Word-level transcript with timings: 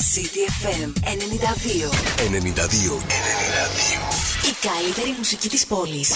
CTFM 0.00 0.92
92. 1.04 1.90
92. 2.16 2.96
92. 2.96 3.00
Η 4.48 4.54
καλύτερη 4.60 5.14
μουσική 5.18 5.48
της 5.48 5.66
πόλης. 5.66 6.12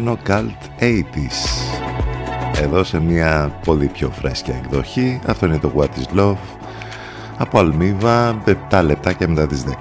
Αγαπημένο 0.00 0.18
Cult 0.26 0.82
80s 0.82 1.38
εδώ 2.62 2.84
σε 2.84 3.00
μια 3.00 3.58
πολύ 3.64 3.86
πιο 3.86 4.10
φρέσκια 4.10 4.54
εκδοχή. 4.56 5.20
Αυτό 5.26 5.46
είναι 5.46 5.58
το 5.58 5.72
What 5.76 5.88
is 5.98 6.18
Love. 6.18 6.58
Από 7.38 7.58
Αλμίβα 7.58 8.42
7 8.70 8.82
λεπτά 8.84 9.12
και 9.12 9.28
μετά 9.28 9.46
τις 9.46 9.64
10 9.66 9.72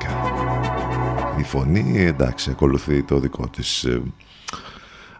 η 1.39 1.43
φωνή 1.43 2.05
εντάξει 2.05 2.49
ακολουθεί 2.49 3.03
το 3.03 3.19
δικό 3.19 3.47
της 3.47 3.83
ε, 3.83 4.01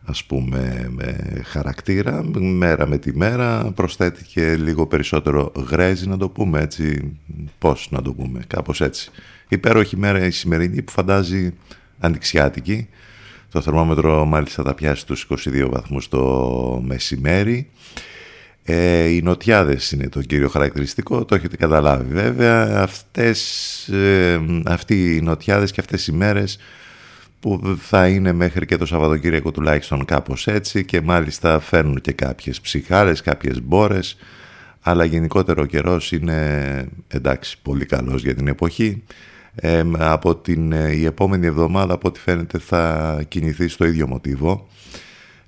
ας 0.05 0.23
πούμε 0.23 0.89
με 0.89 1.41
χαρακτήρα 1.45 2.23
μέρα 2.39 2.87
με 2.87 2.97
τη 2.97 3.17
μέρα. 3.17 3.71
Προσθέτει 3.75 4.41
λίγο 4.41 4.87
περισσότερο 4.87 5.51
γρέζι 5.69 6.07
να 6.07 6.17
το 6.17 6.29
πούμε 6.29 6.61
έτσι. 6.61 7.17
Πως 7.57 7.87
να 7.91 8.01
το 8.01 8.13
πούμε 8.13 8.43
κάπως 8.47 8.81
έτσι. 8.81 9.11
Υπέροχη 9.47 9.97
μέρα 9.97 10.25
η 10.25 10.31
σημερινή 10.31 10.81
που 10.81 10.91
φαντάζει 10.91 11.53
ανοιξιάτικη 11.99 12.89
το 13.51 13.61
θερμόμετρο 13.61 14.25
μάλιστα 14.25 14.63
θα 14.63 14.73
πιάσει 14.73 15.05
τους 15.05 15.27
22 15.29 15.67
βαθμούς 15.71 16.07
το 16.07 16.81
μεσημέρι. 16.85 17.69
Ε, 18.63 19.05
οι 19.05 19.21
νοτιάδες 19.21 19.91
είναι 19.91 20.09
το 20.09 20.21
κύριο 20.21 20.49
χαρακτηριστικό, 20.49 21.25
το 21.25 21.35
έχετε 21.35 21.57
καταλάβει 21.57 22.13
βέβαια. 22.13 22.81
Αυτές, 22.81 23.87
ε, 23.87 24.41
αυτοί 24.65 25.15
οι 25.15 25.21
νοτιάδες 25.21 25.71
και 25.71 25.81
αυτές 25.81 26.07
οι 26.07 26.11
μέρες 26.11 26.59
που 27.39 27.77
θα 27.81 28.07
είναι 28.07 28.31
μέχρι 28.31 28.65
και 28.65 28.77
το 28.77 28.85
Σαββατοκύριακο 28.85 29.51
τουλάχιστον 29.51 30.05
κάπως 30.05 30.47
έτσι 30.47 30.85
και 30.85 31.01
μάλιστα 31.01 31.59
φέρνουν 31.59 32.01
και 32.01 32.11
κάποιες 32.11 32.61
ψυχάρες, 32.61 33.21
κάποιες 33.21 33.61
μπόρες 33.61 34.17
αλλά 34.81 35.05
γενικότερο 35.05 35.61
ο 35.61 35.65
καιρός 35.65 36.11
είναι 36.11 36.85
εντάξει 37.07 37.57
πολύ 37.61 37.85
καλός 37.85 38.23
για 38.23 38.35
την 38.35 38.47
εποχή 38.47 39.03
από 39.97 40.35
την 40.35 40.71
ε, 40.71 40.91
η 40.91 41.05
επόμενη 41.05 41.45
εβδομάδα 41.45 41.93
από 41.93 42.07
ό,τι 42.07 42.19
φαίνεται 42.19 42.57
θα 42.59 43.23
κινηθεί 43.27 43.67
στο 43.67 43.85
ίδιο 43.85 44.07
μοτίβο 44.07 44.67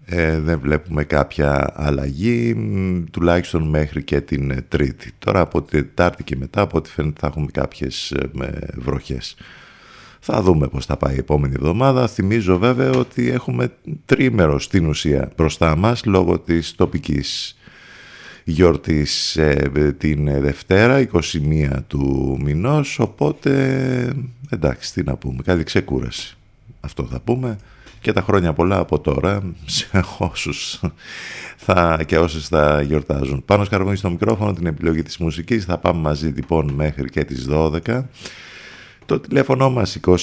ε, 0.05 0.39
δεν 0.39 0.59
βλέπουμε 0.59 1.03
κάποια 1.03 1.73
αλλαγή 1.75 2.55
τουλάχιστον 3.11 3.69
μέχρι 3.69 4.03
και 4.03 4.21
την 4.21 4.63
Τρίτη. 4.67 5.11
Τώρα 5.19 5.39
από 5.39 5.61
την 5.61 5.79
Τετάρτη 5.79 6.23
και 6.23 6.35
μετά 6.35 6.61
από 6.61 6.77
ό,τι 6.77 6.89
φαίνεται 6.89 7.19
θα 7.19 7.27
έχουμε 7.27 7.47
κάποιες 7.51 8.11
ε, 8.11 8.29
βροχές. 8.75 9.35
Θα 10.19 10.41
δούμε 10.41 10.67
πώς 10.67 10.85
θα 10.85 10.97
πάει 10.97 11.15
η 11.15 11.19
επόμενη 11.19 11.53
εβδομάδα. 11.55 12.07
Θυμίζω 12.07 12.57
βέβαια 12.57 12.91
ότι 12.91 13.29
έχουμε 13.29 13.71
τρίμερο 14.05 14.59
στην 14.59 14.85
ουσία 14.85 15.31
μπροστά 15.37 15.75
μας 15.75 16.05
λόγω 16.05 16.39
της 16.39 16.75
τοπικής 16.75 17.55
γιορτής 18.51 19.35
ε, 19.37 19.95
την 19.97 20.41
Δευτέρα 20.41 21.07
21 21.13 21.69
του 21.87 22.37
μηνός 22.43 22.99
οπότε 22.99 23.51
εντάξει 24.49 24.93
τι 24.93 25.03
να 25.03 25.15
πούμε 25.15 25.41
καλή 25.43 25.63
ξεκούραση. 25.63 26.37
Αυτό 26.79 27.03
θα 27.03 27.19
πούμε. 27.19 27.57
Και 28.01 28.11
τα 28.13 28.21
χρόνια 28.21 28.53
πολλά 28.53 28.77
από 28.77 28.99
τώρα 28.99 29.41
σε 29.65 29.89
όσους 30.17 30.81
θα, 31.57 32.03
και 32.05 32.17
όσες 32.17 32.47
θα 32.47 32.81
γιορτάζουν. 32.81 33.43
Πάνω 33.45 33.63
σκαρβούνι 33.63 33.95
στο 33.95 34.09
μικρόφωνο 34.09 34.53
την 34.53 34.65
επιλογή 34.65 35.03
της 35.03 35.17
μουσικής. 35.17 35.65
Θα 35.65 35.77
πάμε 35.77 36.01
μαζί 36.01 36.27
λοιπόν 36.27 36.71
μέχρι 36.73 37.09
και 37.09 37.23
τις 37.23 37.47
12 37.49 38.03
το 39.05 39.19
τηλέφωνο 39.19 39.69
μας 39.69 39.99
2261 40.05 40.17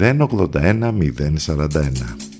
081 0.00 0.92
041 1.46 2.33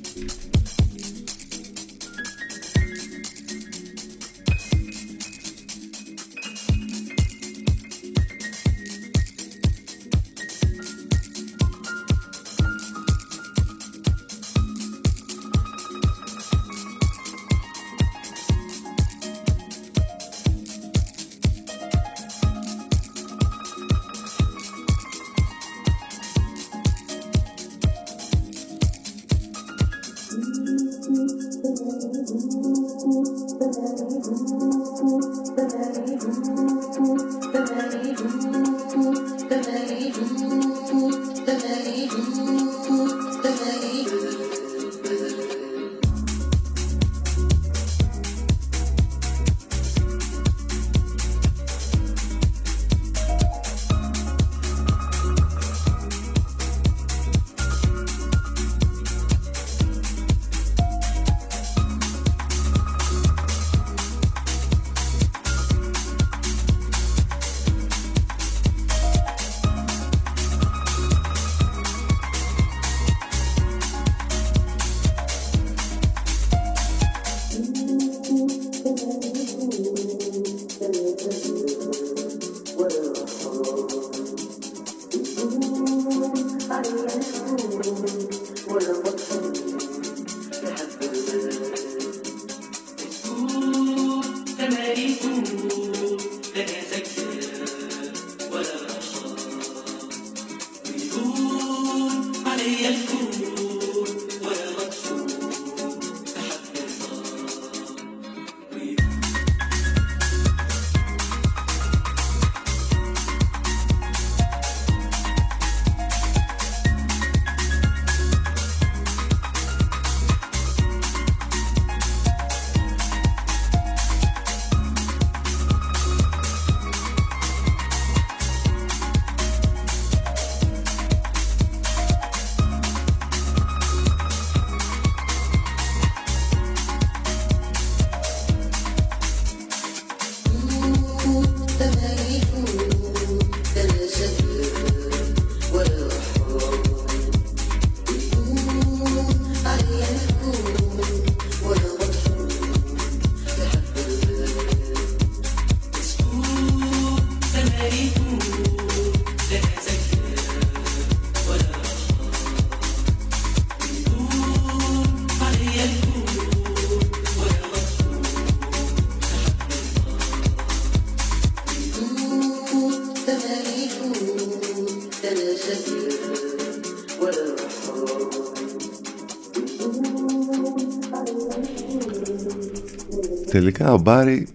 Τελικά 183.64 183.92
ο 183.92 183.98
Μπάρι 183.98 184.46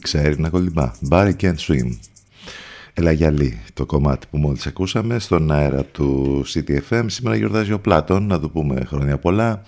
ξέρει 0.00 0.40
να 0.40 0.48
κολυμπά. 0.48 0.92
Μπάρι 1.00 1.36
can't 1.40 1.56
swim. 1.56 1.98
Ελαγιαλή 2.94 3.60
το 3.74 3.86
κομμάτι 3.86 4.26
που 4.30 4.38
μόλις 4.38 4.66
ακούσαμε 4.66 5.18
στον 5.18 5.50
αέρα 5.50 5.84
του 5.84 6.42
CTFM. 6.54 7.04
Σήμερα 7.06 7.36
γιορτάζει 7.36 7.72
ο 7.72 7.80
Πλάτων, 7.80 8.26
να 8.26 8.40
του 8.40 8.50
πούμε 8.50 8.84
χρόνια 8.84 9.18
πολλά. 9.18 9.62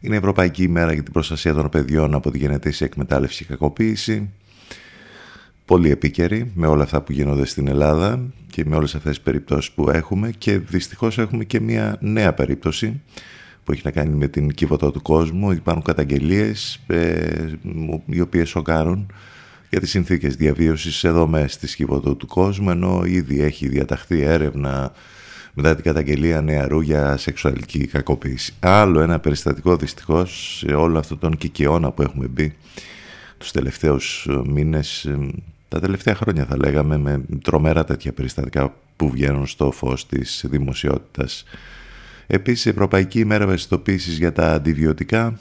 Είναι 0.00 0.16
Ευρωπαϊκή 0.16 0.62
ημέρα 0.62 0.92
για 0.92 1.02
την 1.02 1.12
προστασία 1.12 1.54
των 1.54 1.68
παιδιών 1.68 2.14
από 2.14 2.30
τη 2.30 2.38
γενετήσια 2.38 2.86
εκμετάλλευση 2.86 3.44
και 3.44 3.50
κακοποίηση. 3.50 4.30
Πολύ 5.64 5.90
επίκαιρη 5.90 6.50
με 6.54 6.66
όλα 6.66 6.82
αυτά 6.82 7.00
που 7.00 7.12
γίνονται 7.12 7.46
στην 7.46 7.68
Ελλάδα 7.68 8.20
και 8.50 8.64
με 8.66 8.76
όλες 8.76 8.94
αυτές 8.94 9.14
τις 9.14 9.24
περιπτώσεις 9.24 9.70
που 9.70 9.90
έχουμε 9.90 10.30
και 10.38 10.58
δυστυχώς 10.58 11.18
έχουμε 11.18 11.44
και 11.44 11.60
μια 11.60 11.96
νέα 12.00 12.32
περίπτωση 12.32 13.00
που 13.68 13.74
έχει 13.74 13.82
να 13.84 13.90
κάνει 13.90 14.16
με 14.16 14.28
την 14.28 14.50
κύβωτο 14.50 14.90
του 14.90 15.02
κόσμου. 15.02 15.50
Υπάρχουν 15.50 15.84
καταγγελίες 15.84 16.80
ε, 16.86 17.44
οι 18.06 18.20
οποίες 18.20 18.48
σοκάρουν 18.48 19.12
για 19.70 19.80
τις 19.80 19.90
συνθήκες 19.90 20.36
διαβίωσης 20.36 20.96
σε 20.96 21.10
δομές 21.10 21.56
της 21.56 21.74
κύβωτο 21.74 22.14
του 22.14 22.26
κόσμου 22.26 22.70
ενώ 22.70 23.02
ήδη 23.04 23.40
έχει 23.40 23.68
διαταχθεί 23.68 24.20
έρευνα 24.20 24.92
μετά 25.54 25.74
την 25.74 25.84
καταγγελία 25.84 26.40
νεαρού 26.40 26.80
για 26.80 27.16
σεξουαλική 27.16 27.86
κακοποίηση. 27.86 28.54
Άλλο 28.60 29.00
ένα 29.00 29.18
περιστατικό 29.18 29.76
δυστυχώς 29.76 30.56
σε 30.66 30.74
όλο 30.74 30.98
αυτό 30.98 31.16
τον 31.16 31.36
κικαιώνα 31.36 31.90
που 31.90 32.02
έχουμε 32.02 32.26
μπει 32.26 32.56
τους 33.38 33.50
τελευταίους 33.50 34.28
μήνες, 34.46 35.10
τα 35.68 35.80
τελευταία 35.80 36.14
χρόνια 36.14 36.44
θα 36.44 36.56
λέγαμε 36.56 36.98
με 36.98 37.24
τρομερά 37.42 37.84
τέτοια 37.84 38.12
περιστατικά 38.12 38.74
που 38.96 39.10
βγαίνουν 39.10 39.46
στο 39.46 39.70
φως 39.70 40.06
της 40.06 40.44
δημοσιότητας 40.48 41.44
Επίσης, 42.30 42.64
η 42.64 42.68
Ευρωπαϊκή 42.68 43.18
ημέρα 43.18 43.44
ευαισθητοποίησης 43.44 44.18
για 44.18 44.32
τα 44.32 44.52
αντιβιωτικά 44.52 45.38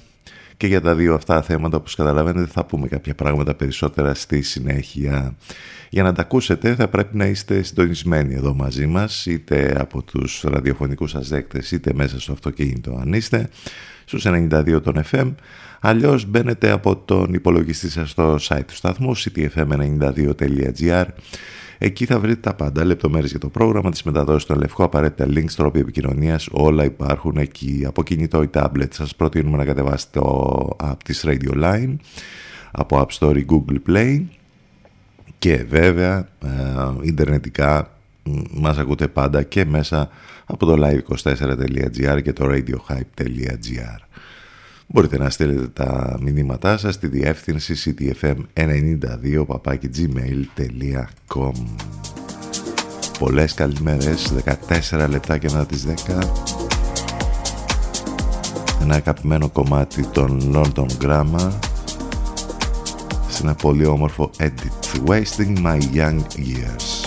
και 0.58 0.68
για 0.68 0.82
τα 0.82 0.96
δύο 0.96 1.14
αυτά 1.14 1.42
θέματα 1.42 1.78
όπως 1.78 1.96
καταλαβαίνετε 1.96 2.52
θα 2.52 2.66
πούμε 2.66 2.88
κάποια 2.88 3.16
πράγματα 3.16 3.56
περισσότερα 3.56 4.14
στη 4.14 4.42
συνέχεια. 4.42 5.36
Για 5.90 6.04
να 6.04 6.14
τα 6.14 6.22
ακούσετε 6.22 6.76
θα 6.76 6.88
πρέπει 6.88 7.18
να 7.18 7.26
είστε 7.26 7.62
συντονισμένοι 7.62 8.34
εδώ 8.34 8.54
μαζί 8.54 8.86
μας 8.86 9.26
είτε 9.26 9.76
από 9.80 10.04
τους 10.04 10.44
ραδιοφωνικούς 10.48 11.12
σας 11.12 11.28
δέκτες 11.28 11.72
είτε 11.72 11.94
μέσα 11.94 12.20
στο 12.20 12.32
αυτοκίνητο 12.32 12.98
αν 13.02 13.14
είστε 13.14 13.50
στους 14.06 14.26
92 14.28 14.80
των 14.84 15.04
FM 15.12 15.34
αλλιώς 15.80 16.26
μπαίνετε 16.26 16.72
από 16.72 16.96
τον 16.96 17.34
υπολογιστή 17.34 17.90
σας 17.90 18.10
στο 18.10 18.38
site 18.42 18.64
του 18.68 18.76
σταθμού 18.76 19.18
ctfm92.gr 19.18 21.06
Εκεί 21.78 22.06
θα 22.06 22.20
βρείτε 22.20 22.40
τα 22.40 22.54
πάντα, 22.54 22.86
λεπτομέρειες 22.86 23.30
για 23.30 23.40
το 23.40 23.50
πρόγραμμα, 23.50 23.92
τις 23.92 24.04
μεταδόσεις 24.04 24.42
στο 24.44 24.56
Λευκό, 24.56 24.84
απαραίτητα 24.84 25.26
links, 25.26 25.52
τρόποι 25.56 25.80
επικοινωνίας, 25.80 26.48
όλα 26.52 26.84
υπάρχουν 26.84 27.38
εκεί. 27.38 27.84
Από 27.88 28.04
κινητό 28.04 28.44
ή 28.44 28.50
tablet 28.54 28.88
σας 28.90 29.16
προτείνουμε 29.16 29.58
να 29.58 29.66
κατεβάσετε 29.66 30.20
το 30.20 30.78
app 30.84 30.96
της 31.06 31.24
Radio 31.26 31.64
Line, 31.64 31.96
από 32.72 33.06
App 33.06 33.18
Store 33.20 33.38
ή 33.38 33.46
Google 33.50 33.90
Play 33.90 34.24
και 35.40 35.66
βέβαια 35.70 36.28
ε, 36.44 36.50
ιντερνετικά 37.02 37.92
μας 38.52 38.78
ακούτε 38.78 39.08
πάντα 39.08 39.44
και 39.44 39.66
μέσα 39.66 40.10
από 40.46 40.66
το 40.66 40.76
live24.gr 40.86 42.22
και 42.24 42.34
το 42.34 42.46
radiohype.gr. 42.50 44.00
Μπορείτε 44.88 45.18
να 45.18 45.30
στείλετε 45.30 45.68
τα 45.68 46.18
μηνύματά 46.22 46.78
σας 46.78 46.94
στη 46.94 47.08
διεύθυνση 47.08 47.96
ctfm92 48.00 49.46
gmail.com 49.96 51.52
Πολλές 53.20 53.54
καλημέρες, 53.54 54.34
14 54.90 55.08
λεπτά 55.10 55.38
και 55.38 55.50
μετά 55.52 55.66
τις 55.66 55.86
10 55.86 55.92
Ένα 58.82 58.96
αγαπημένο 58.96 59.50
κομμάτι 59.50 60.06
των 60.06 60.54
London 60.56 60.88
Grammar. 61.02 61.52
Σε 63.28 63.44
ένα 63.44 63.56
πολύ 63.56 63.86
όμορφο 63.86 64.30
edit 64.38 65.10
Wasting 65.10 65.62
My 65.64 65.80
Young 65.94 66.22
Years 66.38 67.07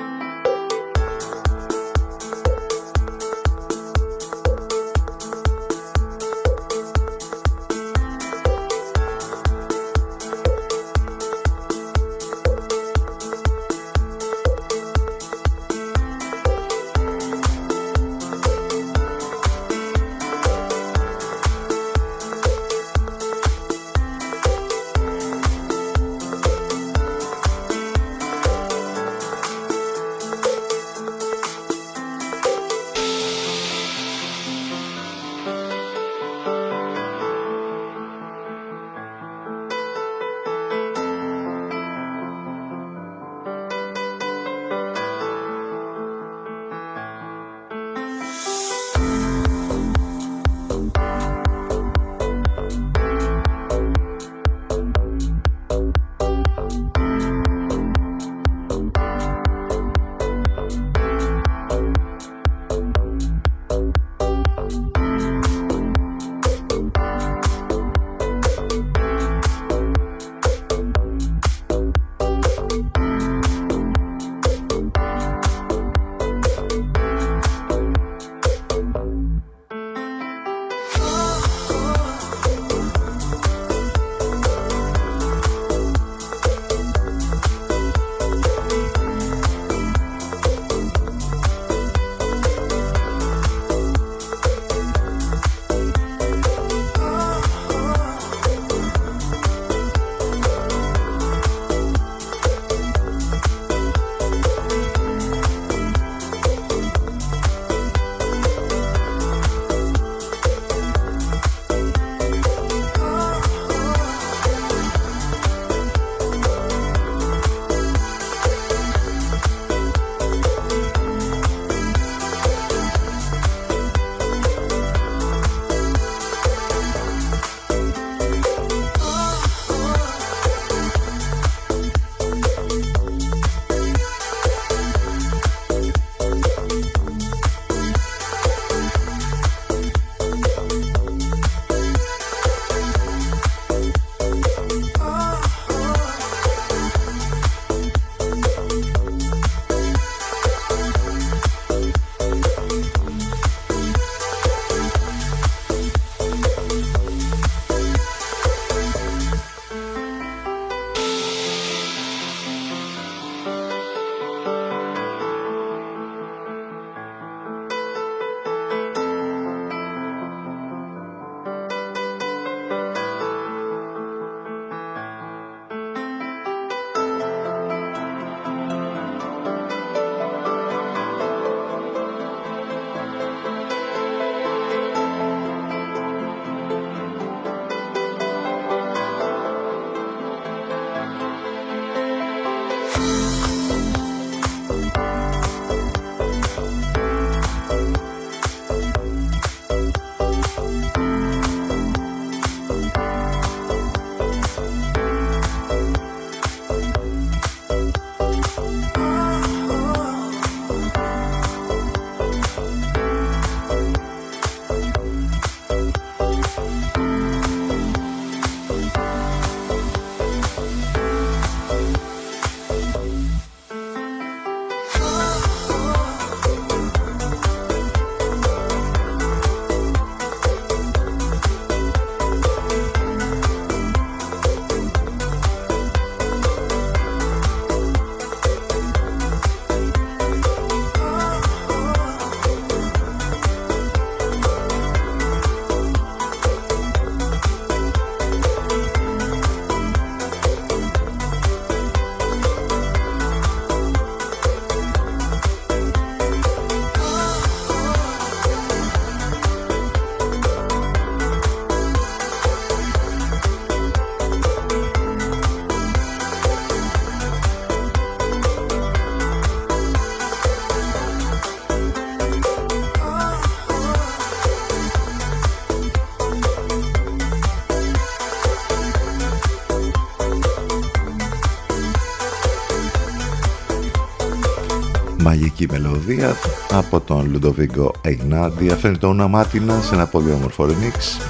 Μαγική 285.61 285.81
μελωδία 285.81 286.35
από 286.71 286.99
τον 286.99 287.29
Λουντοβίγκο 287.31 287.91
Εινάντι 288.05 288.71
αυτό 288.71 288.87
είναι 288.87 288.97
το 288.97 289.07
όνομα 289.07 289.43
σε 289.81 289.93
ένα 289.93 290.07
πολύ 290.07 290.31
όμορφο 290.31 290.65
remix 290.65 291.21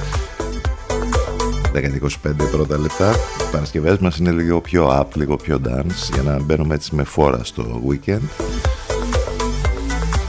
10-25 1.73 2.33
πρώτα 2.51 2.77
λεπτά. 2.77 3.11
Οι 3.11 3.51
Παρασκευές 3.51 3.97
μας 3.97 4.17
είναι 4.17 4.31
λίγο 4.31 4.61
πιο 4.61 4.99
up, 4.99 5.05
λίγο 5.13 5.35
πιο 5.35 5.61
dance 5.67 6.13
για 6.13 6.21
να 6.21 6.41
μπαίνουμε 6.41 6.73
έτσι 6.73 6.95
με 6.95 7.03
φόρα 7.03 7.43
στο 7.43 7.81
weekend. 7.89 8.21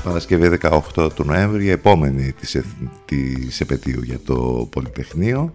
Παρασκευή 0.04 0.58
18 0.94 1.10
του 1.14 1.24
Νοέμβρη, 1.24 1.70
επόμενη 1.70 2.32
της, 2.32 2.60
της 3.04 3.60
επαιτίου 3.60 4.02
για 4.02 4.18
το 4.24 4.68
Πολυτεχνείο 4.70 5.52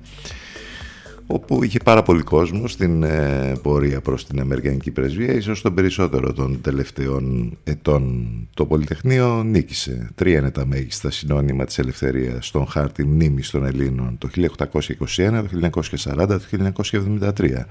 όπου 1.49 1.63
είχε 1.63 1.79
πάρα 1.83 2.03
πολύ 2.03 2.21
κόσμο 2.21 2.67
στην 2.67 3.03
ε, 3.03 3.53
πορεία 3.61 4.01
προς 4.01 4.25
την 4.25 4.39
Αμερικανική 4.39 4.91
Πρεσβεία 4.91 5.33
ίσως 5.33 5.61
τον 5.61 5.73
περισσότερο 5.73 6.33
των 6.33 6.61
τελευταίων 6.61 7.57
ετών 7.63 8.27
το 8.53 8.65
Πολυτεχνείο 8.65 9.43
νίκησε 9.43 10.09
τρία 10.15 10.39
είναι 10.39 10.51
τα 10.51 10.65
μέγιστα 10.65 11.11
συνώνυμα 11.11 11.65
της 11.65 11.79
ελευθερίας 11.79 12.47
στον 12.47 12.67
χάρτη 12.67 13.05
μνήμης 13.05 13.49
των 13.49 13.65
Ελλήνων 13.65 14.17
το 14.17 14.29
1821, 14.35 14.45
το 15.15 15.69
1940, 16.13 16.27
το 16.27 16.41
1973 17.37 17.65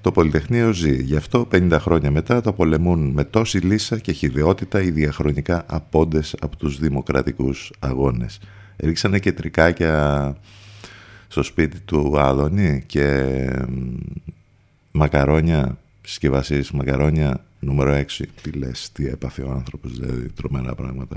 το 0.00 0.12
Πολυτεχνείο 0.12 0.72
ζει. 0.72 1.02
Γι' 1.02 1.16
αυτό 1.16 1.48
50 1.52 1.76
χρόνια 1.80 2.10
μετά 2.10 2.40
το 2.40 2.52
πολεμούν 2.52 3.10
με 3.10 3.24
τόση 3.24 3.58
λύσα 3.58 3.98
και 3.98 4.12
χειδεότητα 4.12 4.82
οι 4.82 4.90
διαχρονικά 4.90 5.64
απόντες 5.66 6.34
από 6.40 6.56
τους 6.56 6.78
δημοκρατικούς 6.78 7.72
αγώνες. 7.78 8.38
Ρίξανε 8.76 9.18
και 9.18 9.32
τρικάκια 9.32 10.36
στο 11.30 11.42
σπίτι 11.42 11.80
του 11.80 12.20
Άδωνη 12.20 12.82
και 12.86 13.26
μακαρόνια, 14.90 15.78
συσκευασίες 16.02 16.70
μακαρόνια 16.70 17.44
νούμερο 17.58 17.92
6. 17.92 18.22
Τι 18.42 18.50
λες, 18.50 18.90
τι 18.92 19.06
έπαθε 19.06 19.42
ο 19.42 19.50
άνθρωπος, 19.50 19.92
δηλαδή 19.92 20.28
τρομερά 20.28 20.74
πράγματα. 20.74 21.16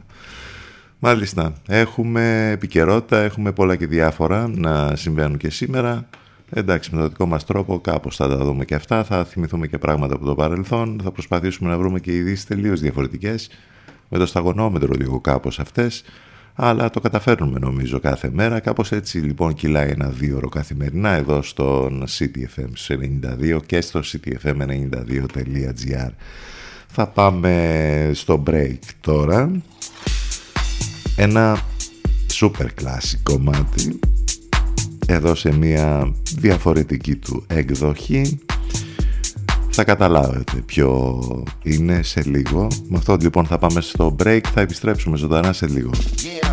Μάλιστα, 1.00 1.54
έχουμε 1.68 2.50
επικαιρότητα, 2.52 3.18
έχουμε 3.18 3.52
πολλά 3.52 3.76
και 3.76 3.88
διάφορα 3.88 4.48
να 4.48 4.96
συμβαίνουν 4.96 5.38
και 5.38 5.50
σήμερα. 5.50 6.10
Εντάξει, 6.50 6.90
με 6.96 7.02
τον 7.02 7.10
δικό 7.10 7.26
μας 7.26 7.46
τρόπο 7.46 7.80
κάπως 7.80 8.16
θα 8.16 8.28
τα 8.28 8.38
δούμε 8.38 8.66
και 8.66 8.76
αυτά, 8.76 9.04
θα 9.04 9.26
θυμηθούμε 9.26 9.68
και 9.68 9.78
πράγματα 9.78 10.16
από 10.16 10.26
το 10.26 10.36
παρελθόν, 10.36 11.00
θα 11.04 11.12
προσπαθήσουμε 11.12 11.70
να 11.70 11.78
βρούμε 11.78 12.00
και 12.00 12.16
ειδήσεις 12.16 12.46
τελείως 12.46 12.80
διαφορετικές, 12.80 13.50
με 14.10 14.18
το 14.18 14.26
σταγονόμετρο 14.26 14.94
λίγο 14.98 15.20
κάπως 15.20 15.60
αυτές, 15.60 16.04
αλλά 16.56 16.90
το 16.90 17.00
καταφέρνουμε 17.00 17.60
νομίζω 17.60 18.00
κάθε 18.00 18.30
μέρα. 18.34 18.60
Κάπως 18.60 18.92
έτσι 18.92 19.18
λοιπόν 19.18 19.54
κυλάει 19.54 19.90
ένα 19.90 20.08
δύο 20.08 20.38
ώρο 20.38 20.50
καθημερινά 20.50 21.10
εδώ 21.10 21.42
στον 21.42 22.04
CTFM 22.08 22.70
92 22.88 23.60
και 23.66 23.82
στο 23.82 24.02
ctfm92.gr. 24.04 26.10
Θα 26.88 27.08
πάμε 27.08 28.12
στο 28.14 28.44
break 28.48 28.78
τώρα. 29.02 29.52
Ένα 31.16 31.60
super 32.40 32.68
κλασικό 32.76 33.34
κομμάτι 33.34 34.00
εδώ 35.08 35.36
σε 35.36 35.58
μια 35.58 36.14
διαφορετική 36.36 37.16
του 37.16 37.44
εκδοχή 37.48 38.40
θα 39.76 39.84
καταλάβετε 39.84 40.64
ποιο 40.66 41.20
είναι 41.64 42.04
σε 42.04 42.24
λίγο. 42.26 42.68
Με 42.88 42.98
αυτό 42.98 43.18
λοιπόν 43.22 43.46
θα 43.46 43.58
πάμε 43.58 43.82
στο 43.82 44.16
break, 44.24 44.42
θα 44.54 44.62
επιστρέψουμε 44.62 45.18
ζωντανά 45.18 45.54
σε 45.54 45.68
λίγο. 45.68 45.90
υπάρχει 46.24 46.53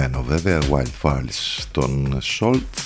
Υπεραγαπημένο 0.00 0.22
βέβαια 0.22 0.58
Wildfires 0.70 1.64
των 1.70 2.18
Salt 2.38 2.78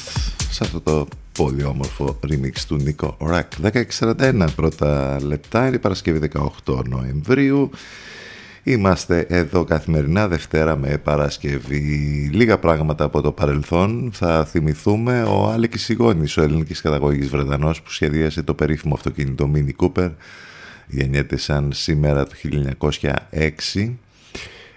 σε 0.51 0.65
αυτό 0.65 0.81
το 0.81 1.09
πολύ 1.33 1.65
όμορφο 1.65 2.19
remix 2.27 2.59
του 2.69 2.77
Νίκο 2.77 3.17
Ρακ 3.21 3.53
1641 3.99 4.47
πρώτα 4.57 5.19
λεπτά 5.23 5.67
είναι 5.67 5.77
η 5.77 5.79
Παρασκευή 5.79 6.31
18 6.65 6.85
Νοεμβρίου 6.89 7.71
Είμαστε 8.67 9.27
εδώ 9.29 9.65
καθημερινά 9.65 10.29
Δευτέρα 10.29 10.77
με 10.77 10.99
Παρασκευή. 10.99 11.81
Λίγα 12.33 12.59
πράγματα 12.59 13.05
από 13.05 13.21
το 13.21 13.33
παρελθόν 13.33 14.11
θα 14.13 14.45
θυμηθούμε 14.45 15.23
ο 15.23 15.51
Άλεκης 15.51 15.83
Σιγόνης, 15.85 16.37
ο 16.37 16.43
ελληνικής 16.43 16.81
καταγωγής 16.81 17.29
Βρετανός 17.29 17.83
που 17.83 17.91
σχεδίασε 17.91 18.43
το 18.43 18.55
περίφημο 18.55 18.95
αυτοκίνητο 18.95 19.51
Mini 19.55 19.87
Cooper. 19.87 20.11
Γεννιέται 20.87 21.37
σαν 21.37 21.73
σήμερα 21.73 22.27
το 22.27 22.33
1906. 23.31 23.95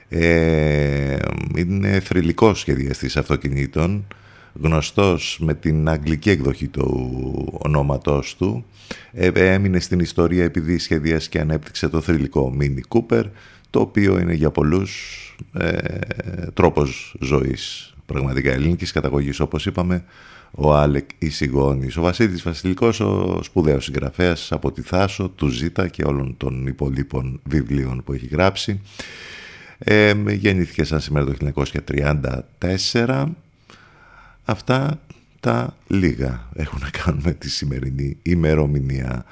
Ε, 0.10 1.18
είναι 1.56 2.00
θρηλυκός 2.00 2.60
σχεδιαστής 2.60 3.18
αυτοκινήτων 3.18 4.08
γνωστός 4.62 5.38
με 5.42 5.54
την 5.54 5.90
αγγλική 5.90 6.30
εκδοχή 6.30 6.68
του 6.68 7.60
ονόματός 7.64 8.36
του 8.36 8.66
ε, 9.12 9.28
έμεινε 9.34 9.80
στην 9.80 10.00
ιστορία 10.00 10.44
επειδή 10.44 10.78
σχεδίασε 10.78 11.30
και 11.30 11.40
ανέπτυξε 11.40 11.90
το 11.90 12.02
θρηλυκό 12.02 12.56
Mini 12.60 12.80
Cooper 12.98 13.24
το 13.70 13.80
οποίο 13.80 14.20
είναι 14.20 14.34
για 14.34 14.52
πολλούς 14.52 15.22
ε, 15.54 15.78
τρόπος 16.54 17.16
ζωής 17.20 17.94
πραγματικά 18.06 18.52
ελληνικής 18.52 18.92
καταγωγής 18.92 19.40
όπως 19.40 19.66
είπαμε 19.66 20.04
ο 20.52 20.74
Άλεκ 20.74 21.10
Ισηγόνης, 21.18 21.98
ο 21.98 22.02
Βασίλης 22.02 22.44
Βασιλικός, 22.44 23.00
ο 23.00 23.40
σπουδαίος 23.44 23.84
συγγραφέας 23.84 24.52
από 24.52 24.72
τη 24.72 24.82
Θάσο, 24.82 25.30
του 25.30 25.48
Ζήτα 25.48 25.88
και 25.88 26.04
όλων 26.06 26.38
των 26.38 26.68
υπολείπων 26.68 27.40
βιβλίων 27.44 28.04
που 28.04 28.14
έχει 28.14 28.28
γράψει. 28.28 28.82
Ε, 29.80 30.14
γεννήθηκε 30.32 30.84
σαν 30.84 31.00
σήμερα 31.00 31.26
το 31.26 31.54
1934. 32.94 33.26
Αυτά 34.44 35.00
τα 35.40 35.76
λίγα 35.88 36.50
έχουν 36.54 36.80
να 36.82 36.90
κάνουν 36.90 37.22
με 37.24 37.32
τη 37.32 37.50
σημερινή 37.50 38.18
ημερομηνία. 38.22 39.26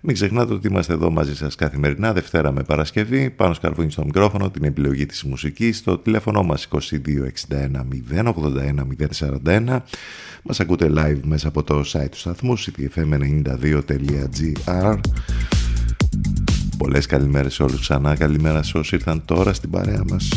Μην 0.00 0.14
ξεχνάτε 0.14 0.52
ότι 0.52 0.68
είμαστε 0.68 0.92
εδώ 0.92 1.10
μαζί 1.10 1.36
σας 1.36 1.54
καθημερινά, 1.54 2.12
Δευτέρα 2.12 2.52
με 2.52 2.62
Παρασκευή, 2.62 3.30
πάνω 3.30 3.54
σκαρφούνι 3.54 3.90
στο 3.90 4.04
μικρόφωνο, 4.04 4.50
την 4.50 4.64
επιλογή 4.64 5.06
της 5.06 5.24
μουσικής, 5.24 5.78
στο 5.78 5.98
τηλέφωνο 5.98 6.42
μας 6.42 6.68
2261 6.68 7.84
081 8.10 8.86
041. 9.46 9.78
Μας 10.42 10.60
ακούτε 10.60 10.90
live 10.96 11.20
μέσα 11.24 11.48
από 11.48 11.62
το 11.62 11.84
site 11.92 12.08
του 12.10 12.18
σταθμού, 12.18 12.58
ctfm92.gr. 12.58 15.00
Πολλές 16.78 17.06
καλημέρες 17.06 17.54
σε 17.54 17.62
όλους 17.62 17.80
ξανά, 17.80 18.16
καλημέρα 18.16 18.62
σε 18.62 18.78
όσοι 18.78 18.94
ήρθαν 18.94 19.22
τώρα 19.24 19.52
στην 19.52 19.70
παρέα 19.70 20.02
μας. 20.10 20.28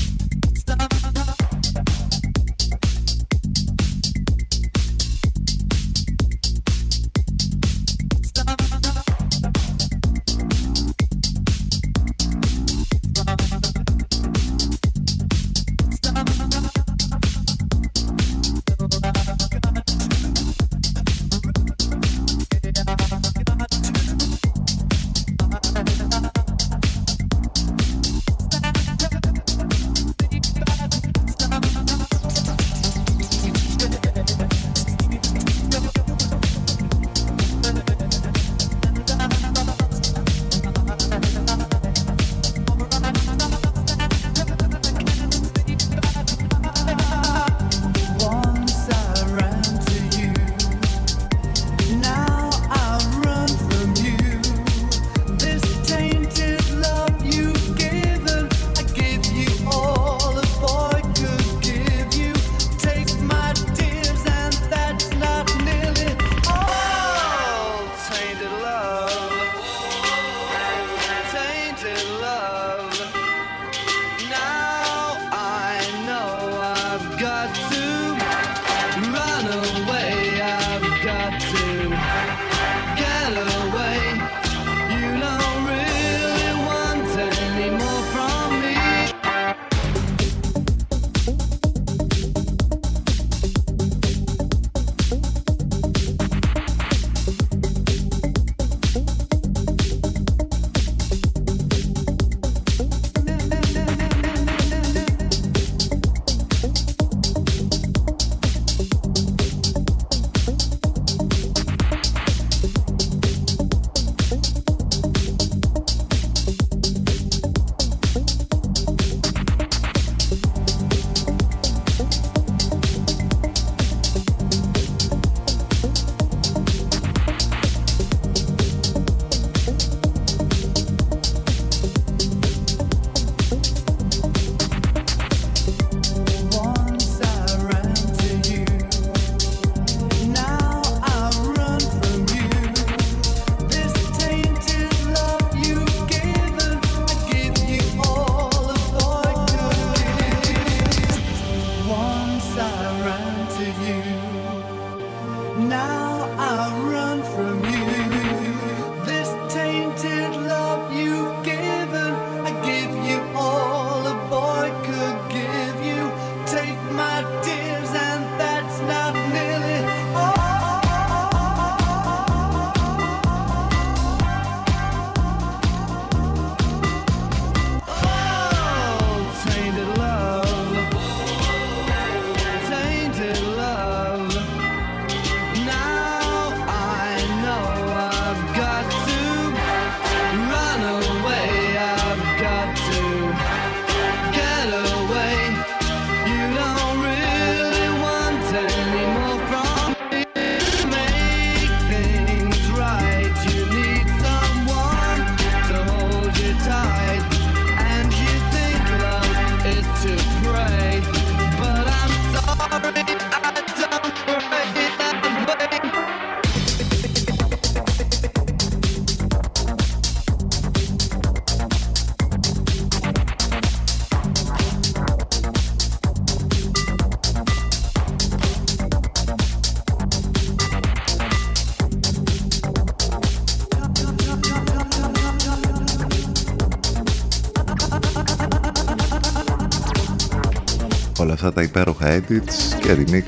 Edits 242.30 242.80
και 242.82 242.95
remix 242.97 243.23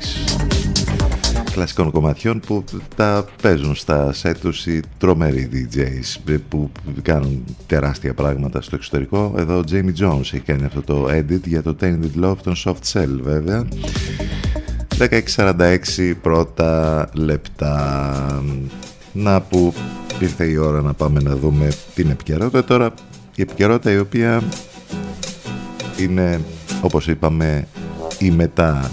κλασικών 1.52 1.92
κομματιών 1.92 2.40
που 2.40 2.64
τα 2.96 3.26
παίζουν 3.42 3.76
στα 3.76 4.14
set 4.22 4.36
τους 4.42 4.66
οι 4.66 4.82
τρομεροί 4.98 5.50
DJs 5.54 6.36
που 6.50 6.72
κάνουν 7.02 7.44
τεράστια 7.68 8.14
πράγματα 8.14 8.62
στο 8.62 8.76
εξωτερικό. 8.76 9.34
Εδώ 9.38 9.58
ο 9.58 9.64
Jamie 9.72 9.94
Jones 10.00 10.20
έχει 10.20 10.40
κάνει 10.40 10.66
αυτό 10.66 10.82
το 10.82 11.08
edit 11.10 11.42
για 11.44 11.62
το 11.62 11.76
Tainted 11.82 12.24
Love 12.24 12.38
των 12.44 12.56
Soft 12.66 12.92
Cell 12.94 13.20
βέβαια. 13.22 13.68
16.46 14.98 16.14
πρώτα 16.22 17.10
λεπτά. 17.14 18.44
Να 19.14 19.42
που 19.42 19.74
ήρθε 20.20 20.46
η 20.46 20.58
ώρα 20.58 20.82
να 20.82 20.94
πάμε 20.94 21.22
να 21.22 21.36
δούμε 21.36 21.72
την 21.96 22.10
επικαιρότητα. 22.10 22.64
Τώρα 22.64 22.94
η 23.36 23.42
επικαιρότητα 23.42 23.92
η 23.92 23.98
οποία 23.98 24.44
είναι 25.98 26.42
όπως 26.82 27.08
είπαμε 27.08 27.68
η 28.22 28.32
μετά 28.32 28.92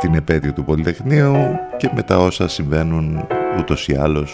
την 0.00 0.14
επέτειο 0.14 0.52
του 0.52 0.64
Πολυτεχνείου 0.64 1.34
και 1.76 1.90
μετά 1.94 2.18
όσα 2.18 2.48
συμβαίνουν 2.48 3.26
ούτως 3.58 3.88
ή 3.88 3.94
άλλως 3.94 4.32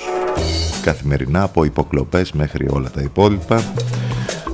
καθημερινά 0.83 1.43
από 1.43 1.65
υποκλοπές 1.65 2.33
μέχρι 2.33 2.67
όλα 2.71 2.91
τα 2.91 3.01
υπόλοιπα. 3.01 3.63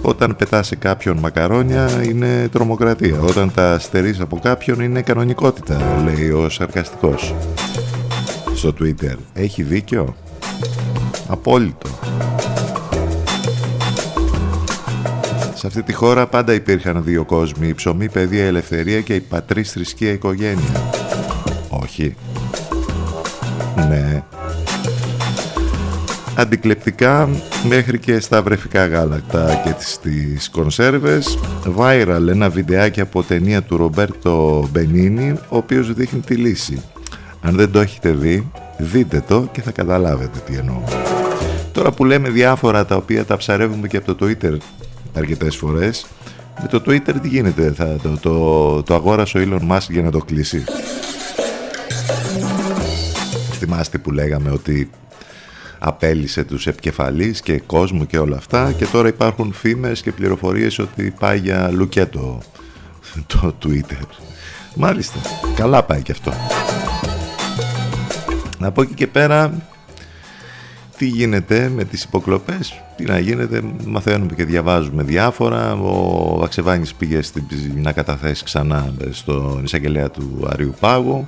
Όταν 0.02 0.36
πετάς 0.36 0.66
σε 0.66 0.76
κάποιον 0.76 1.18
μακαρόνια 1.18 1.88
είναι 2.04 2.48
τρομοκρατία. 2.48 3.20
Όταν 3.20 3.52
τα 3.54 3.78
στερείς 3.78 4.20
από 4.20 4.38
κάποιον 4.38 4.80
είναι 4.80 5.02
κανονικότητα 5.02 6.02
λέει 6.04 6.30
ο 6.30 6.48
σαρκαστικός. 6.48 7.34
Στο 8.54 8.74
Twitter 8.80 9.14
έχει 9.32 9.62
δίκιο; 9.62 10.16
Απόλυτο 11.28 11.88
Σε 15.66 15.72
αυτή 15.78 15.92
τη 15.92 15.98
χώρα 15.98 16.26
πάντα 16.26 16.52
υπήρχαν 16.52 17.04
δύο 17.04 17.24
κόσμοι, 17.24 17.68
η 17.68 17.74
ψωμί, 17.74 18.08
παιδεία, 18.08 18.44
ελευθερία 18.44 19.00
και 19.00 19.14
η 19.14 19.20
πατρίς 19.20 19.72
θρησκεία 19.72 20.12
οικογένεια. 20.12 20.90
Όχι. 21.68 22.14
Ναι. 23.88 24.22
Αντικλεπτικά 26.36 27.28
μέχρι 27.68 27.98
και 27.98 28.20
στα 28.20 28.42
βρεφικά 28.42 28.86
γάλακτα 28.86 29.60
και 29.64 29.70
τις, 29.70 29.98
τις 30.02 30.50
κονσέρβες 30.50 31.38
Viral 31.76 32.26
ένα 32.28 32.48
βιντεάκι 32.48 33.00
από 33.00 33.22
ταινία 33.22 33.62
του 33.62 33.76
Ρομπέρτο 33.76 34.68
Μπενίνι 34.70 35.32
Ο 35.48 35.56
οποίος 35.56 35.92
δείχνει 35.92 36.20
τη 36.20 36.34
λύση 36.34 36.82
Αν 37.40 37.56
δεν 37.56 37.70
το 37.70 37.80
έχετε 37.80 38.10
δει 38.10 38.50
δείτε 38.78 39.22
το 39.28 39.48
και 39.52 39.62
θα 39.62 39.70
καταλάβετε 39.70 40.38
τι 40.46 40.56
εννοώ 40.56 40.82
Τώρα 41.72 41.92
που 41.92 42.04
λέμε 42.04 42.28
διάφορα 42.28 42.84
τα 42.84 42.96
οποία 42.96 43.24
τα 43.24 43.36
ψαρεύουμε 43.36 43.88
και 43.88 43.96
από 43.96 44.14
το 44.14 44.26
Twitter 44.26 44.56
αρκετές 45.18 45.56
φορές. 45.56 46.06
Με 46.62 46.68
το 46.68 46.82
Twitter 46.86 47.14
τι 47.22 47.28
γίνεται 47.28 47.72
θα, 47.72 47.96
το, 48.02 48.18
το, 48.20 48.82
το 48.82 48.94
αγόρασε 48.94 49.38
ο 49.38 49.40
Elon 49.44 49.72
Musk 49.72 49.88
για 49.88 50.02
να 50.02 50.10
το 50.10 50.18
κλείσει. 50.18 50.64
Θυμάστε 53.52 53.98
που 53.98 54.10
λέγαμε 54.10 54.50
ότι 54.50 54.90
απέλησε 55.78 56.44
τους 56.44 56.66
επικεφαλείς 56.66 57.40
και 57.40 57.58
κόσμο 57.58 58.04
και 58.04 58.18
όλα 58.18 58.36
αυτά 58.36 58.72
και 58.72 58.86
τώρα 58.86 59.08
υπάρχουν 59.08 59.52
φήμες 59.52 60.02
και 60.02 60.12
πληροφορίες 60.12 60.78
ότι 60.78 61.14
πάει 61.18 61.38
για 61.38 61.70
λουκέτο 61.72 62.42
το 63.32 63.54
Twitter. 63.64 64.06
Μάλιστα 64.74 65.18
καλά 65.56 65.82
πάει 65.82 66.02
και 66.02 66.12
αυτό. 66.12 66.32
Να 68.58 68.72
πω 68.72 68.84
και, 68.84 68.94
και 68.94 69.06
πέρα 69.06 69.68
τι 70.98 71.06
γίνεται 71.06 71.70
με 71.74 71.84
τις 71.84 72.02
υποκλοπές, 72.02 72.82
τι 72.96 73.04
να 73.04 73.18
γίνεται, 73.18 73.62
μαθαίνουμε 73.86 74.32
και 74.36 74.44
διαβάζουμε 74.44 75.02
διάφορα. 75.02 75.74
Ο 75.74 76.40
Αξεβάνης 76.44 76.94
πήγε 76.94 77.20
να 77.74 77.92
καταθέσει 77.92 78.44
ξανά 78.44 78.94
στον 79.10 79.64
εισαγγελέα 79.64 80.10
του 80.10 80.46
Αριού 80.50 80.74
Πάγου. 80.80 81.26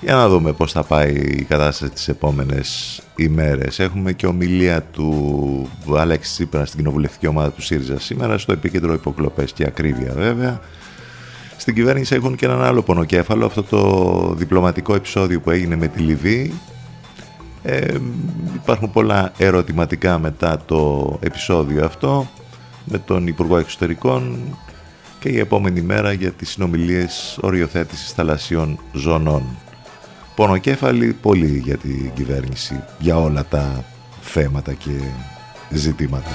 Για 0.00 0.14
να 0.14 0.28
δούμε 0.28 0.52
πώς 0.52 0.72
θα 0.72 0.82
πάει 0.82 1.12
η 1.12 1.42
κατάσταση 1.42 1.92
τις 1.92 2.08
επόμενες 2.08 3.00
ημέρες. 3.16 3.78
Έχουμε 3.78 4.12
και 4.12 4.26
ομιλία 4.26 4.82
του 4.82 5.68
Αλέξη 5.96 6.32
Τσίπρα 6.32 6.64
στην 6.64 6.78
κοινοβουλευτική 6.78 7.26
ομάδα 7.26 7.50
του 7.50 7.62
ΣΥΡΙΖΑ 7.62 7.98
σήμερα, 7.98 8.38
στο 8.38 8.52
επίκεντρο 8.52 8.92
υποκλοπές 8.92 9.52
και 9.52 9.64
ακρίβεια 9.64 10.12
βέβαια. 10.16 10.60
Στην 11.56 11.74
κυβέρνηση 11.74 12.14
έχουν 12.14 12.36
και 12.36 12.44
έναν 12.44 12.62
άλλο 12.62 12.82
πονοκέφαλο, 12.82 13.46
αυτό 13.46 13.62
το 13.62 14.34
διπλωματικό 14.34 14.94
επεισόδιο 14.94 15.40
που 15.40 15.50
έγινε 15.50 15.76
με 15.76 15.88
τη 15.88 16.00
Λιβύη 16.00 16.52
ε, 17.68 17.98
υπάρχουν 18.54 18.90
πολλά 18.90 19.32
ερωτηματικά 19.38 20.18
μετά 20.18 20.62
το 20.66 21.10
επεισόδιο 21.20 21.84
αυτό 21.84 22.26
με 22.84 22.98
τον 22.98 23.26
Υπουργό 23.26 23.58
Εξωτερικών 23.58 24.38
και 25.20 25.28
η 25.28 25.38
επόμενη 25.38 25.80
μέρα 25.80 26.12
για 26.12 26.30
τις 26.30 26.50
συνομιλίες 26.50 27.38
οριοθέτησης 27.40 28.12
θαλασσιών 28.12 28.78
ζωνών. 28.92 29.42
Πονοκέφαλη 30.34 31.12
πολύ 31.12 31.58
για 31.64 31.76
την 31.76 32.10
κυβέρνηση 32.14 32.82
για 32.98 33.16
όλα 33.16 33.44
τα 33.44 33.84
θέματα 34.20 34.72
και 34.72 35.00
ζητήματα. 35.70 36.30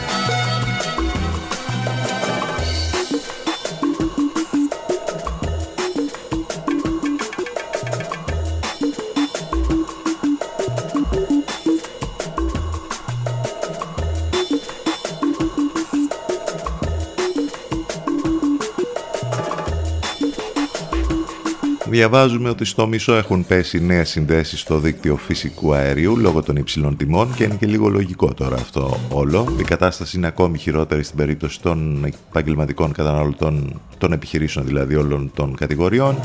Διαβάζουμε 21.91 22.49
ότι 22.49 22.65
στο 22.65 22.87
μισό 22.87 23.13
έχουν 23.15 23.45
πέσει 23.45 23.83
νέες 23.83 24.09
συνδέσεις 24.09 24.59
στο 24.59 24.79
δίκτυο 24.79 25.15
φυσικού 25.15 25.73
αερίου 25.73 26.17
λόγω 26.17 26.43
των 26.43 26.55
υψηλών 26.55 26.97
τιμών 26.97 27.33
και 27.35 27.43
είναι 27.43 27.55
και 27.59 27.65
λίγο 27.65 27.87
λογικό 27.89 28.33
τώρα 28.33 28.55
αυτό 28.55 28.97
όλο. 29.09 29.55
Η 29.59 29.63
κατάσταση 29.63 30.17
είναι 30.17 30.27
ακόμη 30.27 30.57
χειρότερη 30.57 31.03
στην 31.03 31.17
περίπτωση 31.17 31.61
των 31.61 32.05
επαγγελματικών 32.29 32.91
καταναλωτών, 32.91 33.81
των 33.97 34.11
επιχειρήσεων 34.11 34.65
δηλαδή 34.65 34.95
όλων 34.95 35.31
των 35.33 35.55
κατηγοριών, 35.55 36.19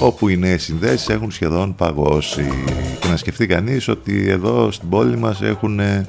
όπου 0.00 0.28
οι 0.28 0.36
νέες 0.36 0.62
συνδέσεις 0.62 1.08
έχουν 1.08 1.30
σχεδόν 1.30 1.74
παγώσει. 1.74 2.50
Και 3.00 3.08
να 3.08 3.16
σκεφτεί 3.16 3.46
κανείς 3.46 3.88
ότι 3.88 4.28
εδώ 4.28 4.70
στην 4.70 4.88
πόλη 4.88 5.16
μας 5.16 5.42
έχουν 5.42 5.80
ε, 5.80 6.06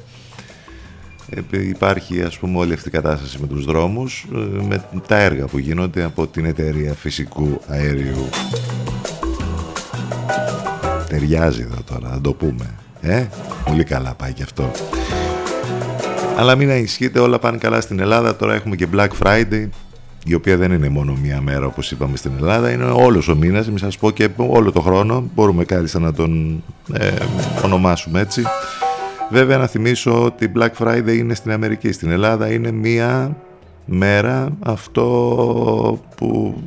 υπάρχει 1.51 2.23
ας 2.23 2.37
πούμε 2.37 2.57
όλη 2.57 2.73
αυτή 2.73 2.87
η 2.87 2.91
κατάσταση 2.91 3.37
με 3.41 3.47
τους 3.47 3.65
δρόμους 3.65 4.25
ε, 4.35 4.37
με 4.67 4.83
τα 5.07 5.17
έργα 5.17 5.45
που 5.45 5.57
γίνονται 5.57 6.03
από 6.03 6.27
την 6.27 6.45
εταιρεία 6.45 6.93
φυσικού 6.93 7.61
αερίου 7.67 8.29
Ταιριάζει 11.09 11.61
εδώ 11.61 11.81
τώρα, 11.85 12.09
να 12.09 12.21
το 12.21 12.33
πούμε. 12.33 12.75
Ε, 13.01 13.25
πολύ 13.65 13.83
καλά 13.83 14.13
πάει 14.13 14.33
και 14.33 14.43
αυτό. 14.43 14.71
Αλλά 16.37 16.55
μην 16.55 16.69
αισχύετε, 16.69 17.19
όλα 17.19 17.39
πάνε 17.39 17.57
καλά 17.57 17.81
στην 17.81 17.99
Ελλάδα. 17.99 18.35
Τώρα 18.35 18.53
έχουμε 18.53 18.75
και 18.75 18.87
Black 18.93 19.09
Friday, 19.23 19.67
η 20.25 20.33
οποία 20.33 20.57
δεν 20.57 20.71
είναι 20.71 20.89
μόνο 20.89 21.17
μία 21.21 21.41
μέρα 21.41 21.65
όπως 21.65 21.91
είπαμε 21.91 22.17
στην 22.17 22.31
Ελλάδα, 22.37 22.71
είναι 22.71 22.83
όλος 22.83 23.27
ο 23.27 23.35
μήνας, 23.35 23.67
μην 23.67 23.77
σας 23.77 23.97
πω 23.97 24.11
και 24.11 24.29
όλο 24.37 24.71
το 24.71 24.81
χρόνο, 24.81 25.29
μπορούμε 25.35 25.63
κάλλιστα 25.63 25.99
να 25.99 26.13
τον 26.13 26.63
ε, 26.93 27.11
ονομάσουμε 27.63 28.19
έτσι. 28.19 28.43
Βέβαια 29.31 29.57
να 29.57 29.67
θυμίσω 29.67 30.23
ότι 30.23 30.51
Black 30.55 30.71
Friday 30.77 31.15
είναι 31.17 31.33
στην 31.33 31.51
Αμερική, 31.51 31.91
στην 31.91 32.09
Ελλάδα 32.09 32.51
είναι 32.51 32.71
μία 32.71 33.37
μέρα 33.85 34.57
αυτό 34.59 35.99
που 36.17 36.61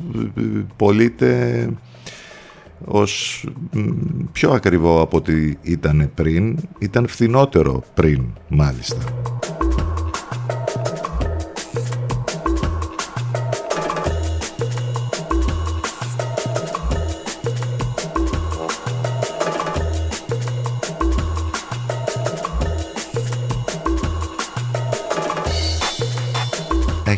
πωλείται 0.75 1.69
ως 2.85 3.45
πιο 4.31 4.51
ακριβό 4.51 5.01
από 5.01 5.17
ό,τι 5.17 5.53
ήταν 5.61 6.11
πριν, 6.15 6.57
ήταν 6.79 7.07
φθηνότερο 7.07 7.83
πριν 7.93 8.23
μάλιστα. 8.47 8.97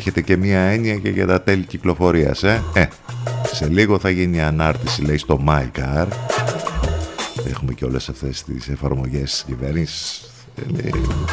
Έχετε 0.06 0.22
και 0.22 0.38
μία 0.38 0.60
έννοια 0.60 0.96
και 0.96 1.10
για 1.10 1.28
τα 1.28 1.42
τέλη 1.42 1.64
κυκλοφορίας, 1.64 2.44
ε; 2.44 2.64
Ε, 2.74 2.86
σε 3.52 3.68
λίγο 3.68 4.00
θα 4.00 4.10
γίνει 4.10 4.42
ανάρτηση 4.42 5.02
λέει 5.02 5.18
στο 5.18 5.44
MyCar. 5.48 6.08
Έχουμε 7.50 7.74
και 7.74 7.86
όλες 7.86 8.10
αυτές 8.10 8.44
τις 8.44 8.68
εφαρμογές 8.68 9.32
της 9.32 9.44
κυβέρνησης. 9.44 10.22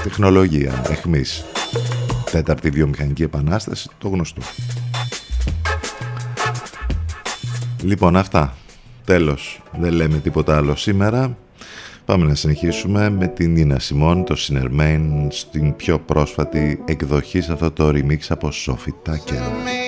Τεχνολογία, 0.03 0.83
εχμής. 0.91 1.45
Τέταρτη 2.31 2.71
βιομηχανική 2.71 3.23
επανάσταση, 3.23 3.89
το 3.99 4.09
γνωστό. 4.09 4.43
Λοιπόν 7.83 8.17
αυτά. 8.17 8.57
Τέλος, 9.05 9.63
δεν 9.79 9.93
λέμε 9.93 10.19
τίποτα 10.19 10.57
άλλο 10.57 10.77
σήμερα 10.77 11.37
Πάμε 12.11 12.27
να 12.27 12.35
συνεχίσουμε 12.35 13.11
με 13.11 13.27
την 13.27 13.53
Νίνα 13.53 13.79
Σιμών, 13.79 14.25
το 14.25 14.37
Sinnermain 14.39 15.27
στην 15.29 15.77
πιο 15.77 15.99
πρόσφατη 15.99 16.83
εκδοχή 16.85 17.41
σε 17.41 17.53
αυτό 17.53 17.71
το 17.71 17.89
remix 17.89 18.19
από 18.29 18.49
Sophie 18.67 19.11
Tucker. 19.11 19.80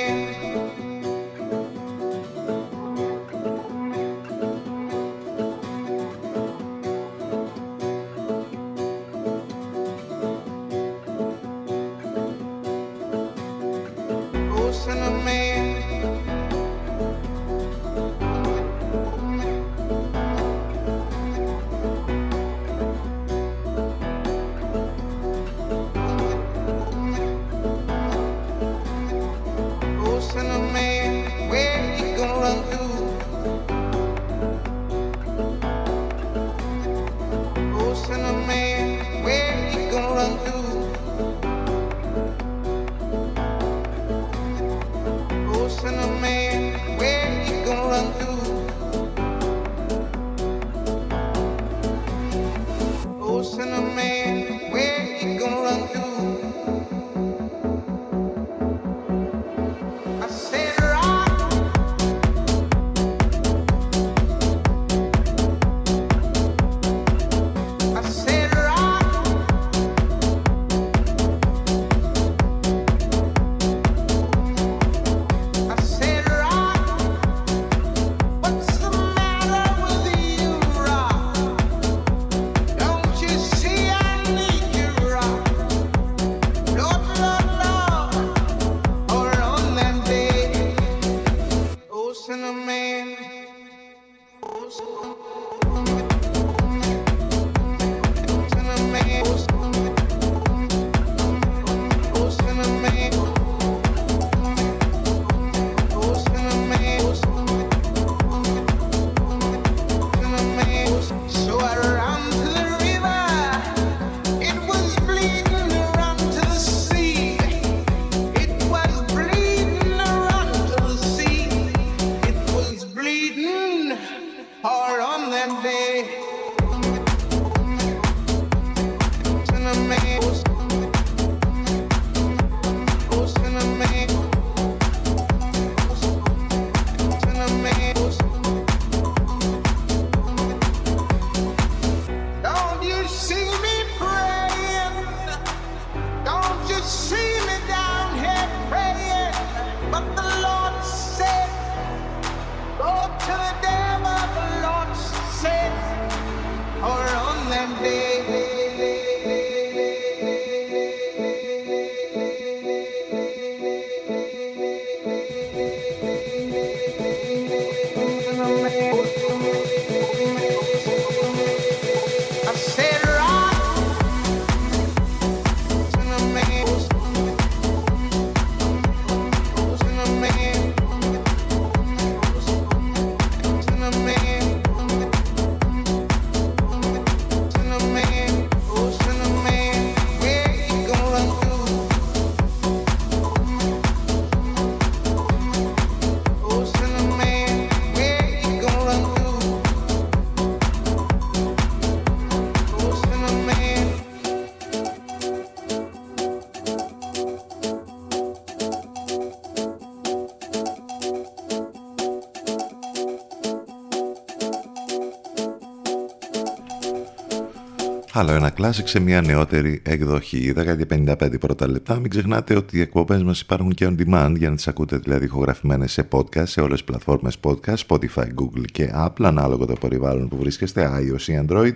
Άλλο 218.22 218.32
ένα 218.32 218.50
κλάσικ 218.50 218.88
σε 218.88 219.00
μια 219.00 219.20
νεότερη 219.20 219.80
εκδοχή. 219.84 220.52
10 220.56 220.76
και 220.76 220.86
55 220.90 221.40
πρώτα 221.40 221.68
λεπτά. 221.68 221.98
Μην 222.00 222.10
ξεχνάτε 222.10 222.56
ότι 222.56 222.76
οι 222.76 222.80
εκπομπές 222.80 223.22
μας 223.22 223.40
υπάρχουν 223.40 223.74
και 223.74 223.88
on 223.90 223.94
demand 224.00 224.34
για 224.36 224.50
να 224.50 224.56
τις 224.56 224.68
ακούτε 224.68 224.96
δηλαδή 224.96 225.24
ηχογραφημένες 225.24 225.92
σε 225.92 226.08
podcast 226.10 226.46
σε 226.46 226.60
όλες 226.60 226.72
τις 226.72 226.84
πλατφόρμες 226.84 227.36
podcast, 227.42 227.76
Spotify, 227.86 228.24
Google 228.24 228.64
και 228.72 228.90
Apple, 228.94 229.24
ανάλογα 229.24 229.66
το 229.66 229.72
περιβάλλον 229.80 230.28
που 230.28 230.36
βρίσκεστε, 230.36 230.90
iOS 230.98 231.22
ή 231.22 231.44
Android 231.46 231.72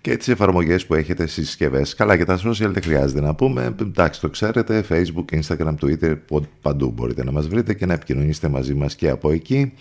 και 0.00 0.16
τις 0.16 0.28
εφαρμογές 0.28 0.86
που 0.86 0.94
έχετε 0.94 1.26
στις 1.26 1.46
συσκευές. 1.46 1.94
Καλά, 1.94 2.16
και 2.16 2.24
τα 2.24 2.38
social 2.38 2.70
δεν 2.72 2.82
χρειάζεται 2.82 3.20
να 3.20 3.34
πούμε. 3.34 3.74
Εντάξει, 3.80 4.20
το 4.20 4.28
ξέρετε. 4.28 4.84
Facebook, 4.88 5.40
Instagram, 5.40 5.74
Twitter, 5.80 6.16
παντού 6.62 6.90
μπορείτε 6.90 7.24
να 7.24 7.32
μας 7.32 7.48
βρείτε 7.48 7.74
και 7.74 7.86
να 7.86 7.92
επικοινωνήσετε 7.92 8.48
μαζί 8.48 8.74
μας 8.74 8.94
και 8.94 9.08
από 9.08 9.30
εκεί. 9.30 9.72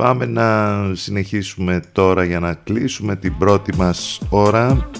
Πάμε 0.00 0.26
να 0.26 0.80
συνεχίσουμε 0.94 1.82
τώρα 1.92 2.24
για 2.24 2.40
να 2.40 2.54
κλείσουμε 2.54 3.16
την 3.16 3.38
πρώτη 3.38 3.76
μας 3.76 4.20
ώρα. 4.28 4.90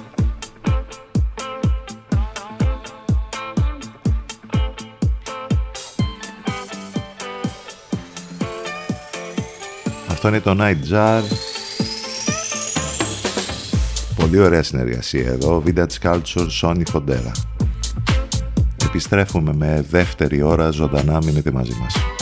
Αυτό 10.11 10.29
είναι 10.29 10.41
το 10.41 10.57
Night 10.59 10.93
Jar. 10.93 11.23
Πολύ 14.17 14.39
ωραία 14.39 14.63
συνεργασία 14.63 15.31
εδώ. 15.31 15.63
Vintage 15.67 15.99
Culture, 16.03 16.47
Sony 16.63 16.83
Fondera. 16.93 17.33
Επιστρέφουμε 18.85 19.55
με 19.55 19.85
δεύτερη 19.91 20.43
ώρα 20.43 20.71
ζωντανά. 20.71 21.19
Μείνετε 21.25 21.51
μαζί 21.51 21.73
μας. 21.81 22.20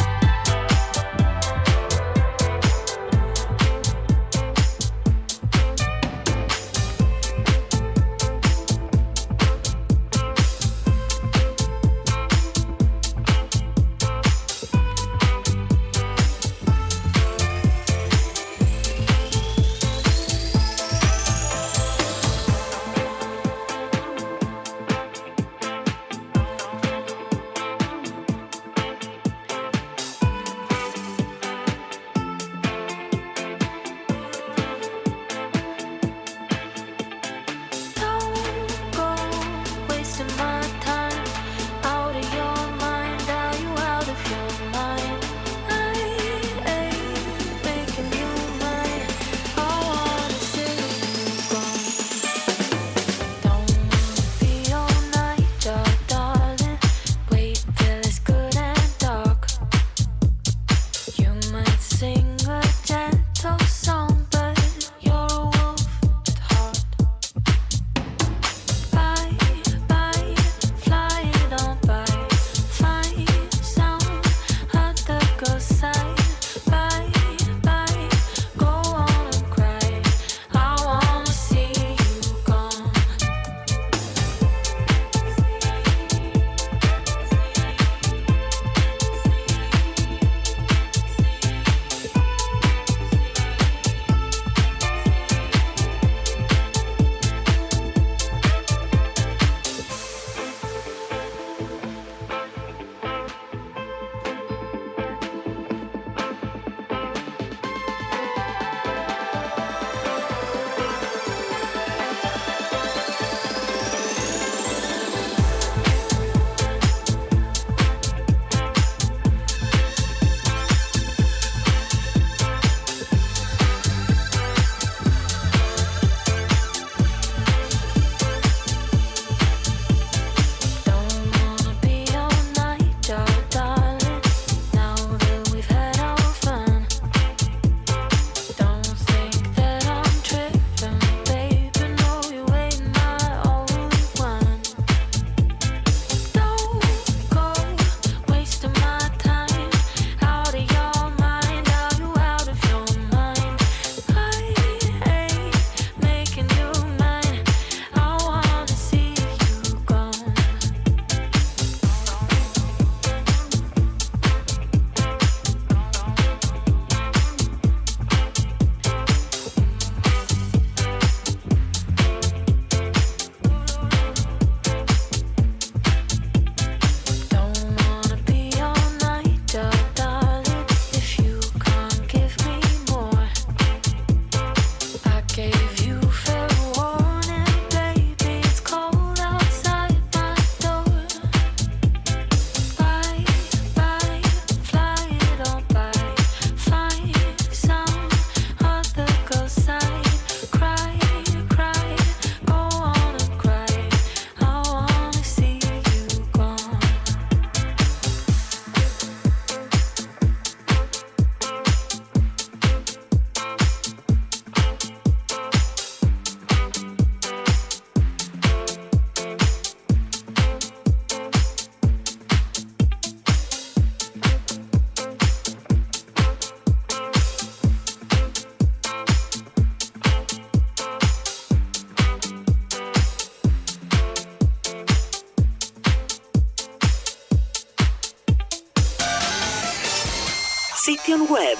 web. 241.30 241.58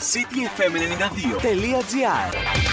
cityfm92.gr 0.00 2.63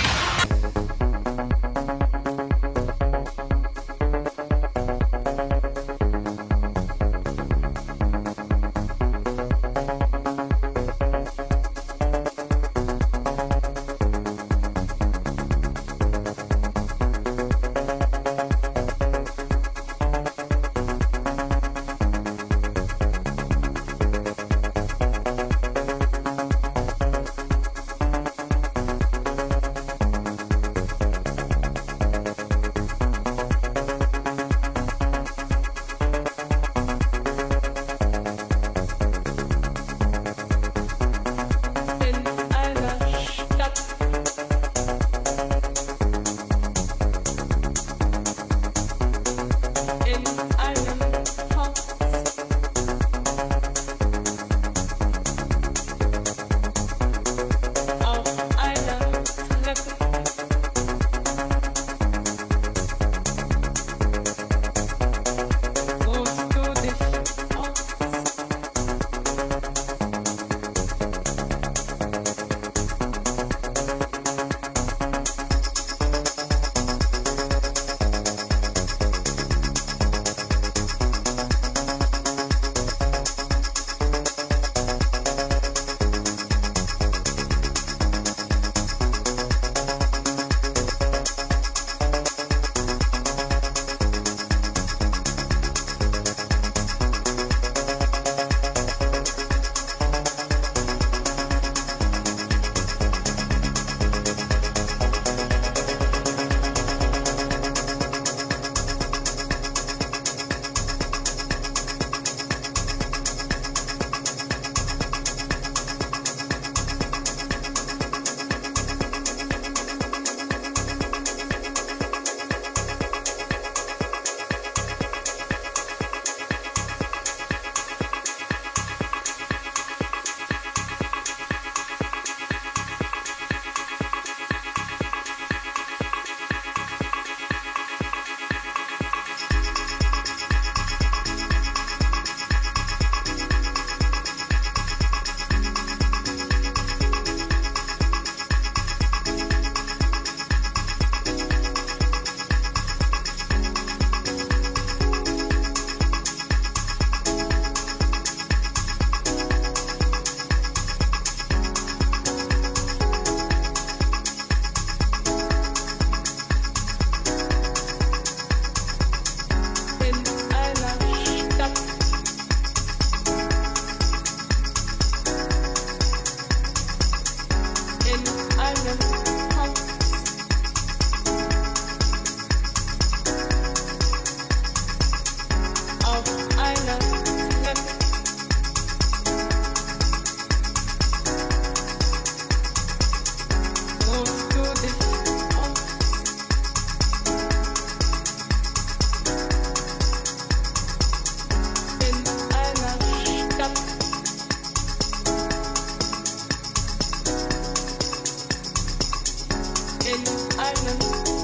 I 210.60 210.74
know. 210.84 211.41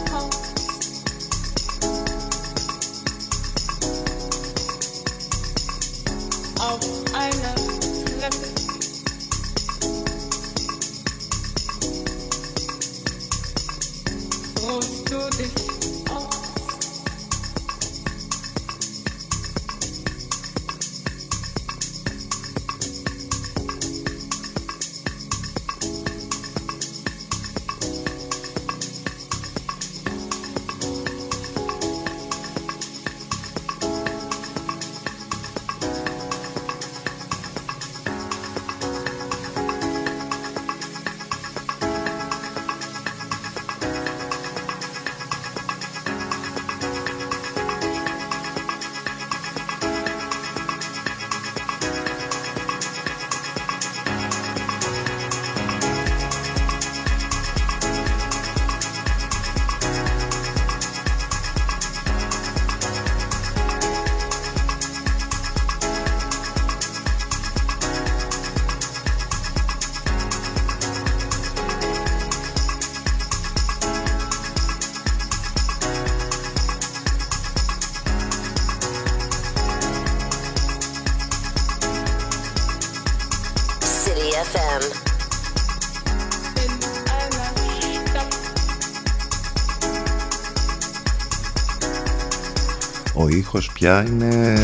Ήχος 93.58 93.72
πια 93.74 94.06
είναι 94.08 94.56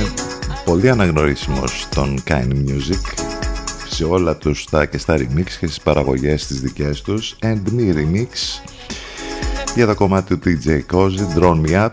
πολύ 0.65 0.89
αναγνωρίσιμος 0.89 1.81
στον 1.81 2.23
Kind 2.27 2.51
Music 2.51 3.23
σε 3.89 4.03
όλα 4.03 4.35
τους 4.35 4.65
τα 4.65 4.85
και 4.85 4.97
στα 4.97 5.15
remix 5.17 5.43
και 5.43 5.67
στις 5.67 5.79
παραγωγές 5.79 6.47
τις 6.47 6.61
δικές 6.61 7.01
τους. 7.01 7.35
And 7.41 7.61
me 7.77 7.95
remix 7.95 8.61
για 9.75 9.85
το 9.85 9.95
κομμάτι 9.95 10.37
του 10.37 10.59
DJ 10.65 10.79
Cozy 10.91 11.39
Drone 11.39 11.61
Me 11.65 11.85
Up 11.85 11.89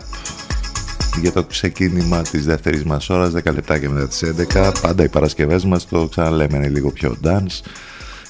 για 1.21 1.31
το 1.31 1.43
ξεκίνημα 1.43 2.21
της 2.21 2.45
δεύτερης 2.45 2.83
μας 2.83 3.09
ώρας 3.09 3.31
10 3.33 3.53
λεπτά 3.53 3.79
και 3.79 3.89
μετά 3.89 4.07
τις 4.07 4.23
11 4.53 4.71
πάντα 4.81 5.03
οι 5.03 5.09
Παρασκευές 5.09 5.65
μας 5.65 5.87
το 5.87 6.07
ξαναλέμε 6.07 6.57
είναι 6.57 6.69
λίγο 6.69 6.91
πιο 6.91 7.17
dance 7.23 7.59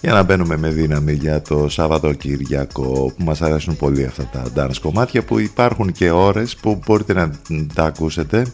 για 0.02 0.14
να 0.14 0.24
μπαίνουμε 0.24 0.58
με 0.58 0.70
δύναμη 0.70 1.14
για 1.14 1.42
το 1.42 1.70
Σάββατο 1.70 2.14
Κυριακό 2.14 3.14
που 3.18 3.24
μας 3.24 3.42
αρέσουν 3.42 3.76
πολύ 3.76 4.06
αυτά 4.06 4.30
τα 4.32 4.44
dance 4.56 4.78
κομμάτια 4.82 5.24
που 5.24 5.40
υπάρχουν 5.40 5.92
και 5.92 6.12
ώρες 6.12 6.56
που 6.56 6.82
μπορείτε 6.86 7.14
να 7.14 7.32
τα 7.74 7.84
ακούσετε 7.84 8.46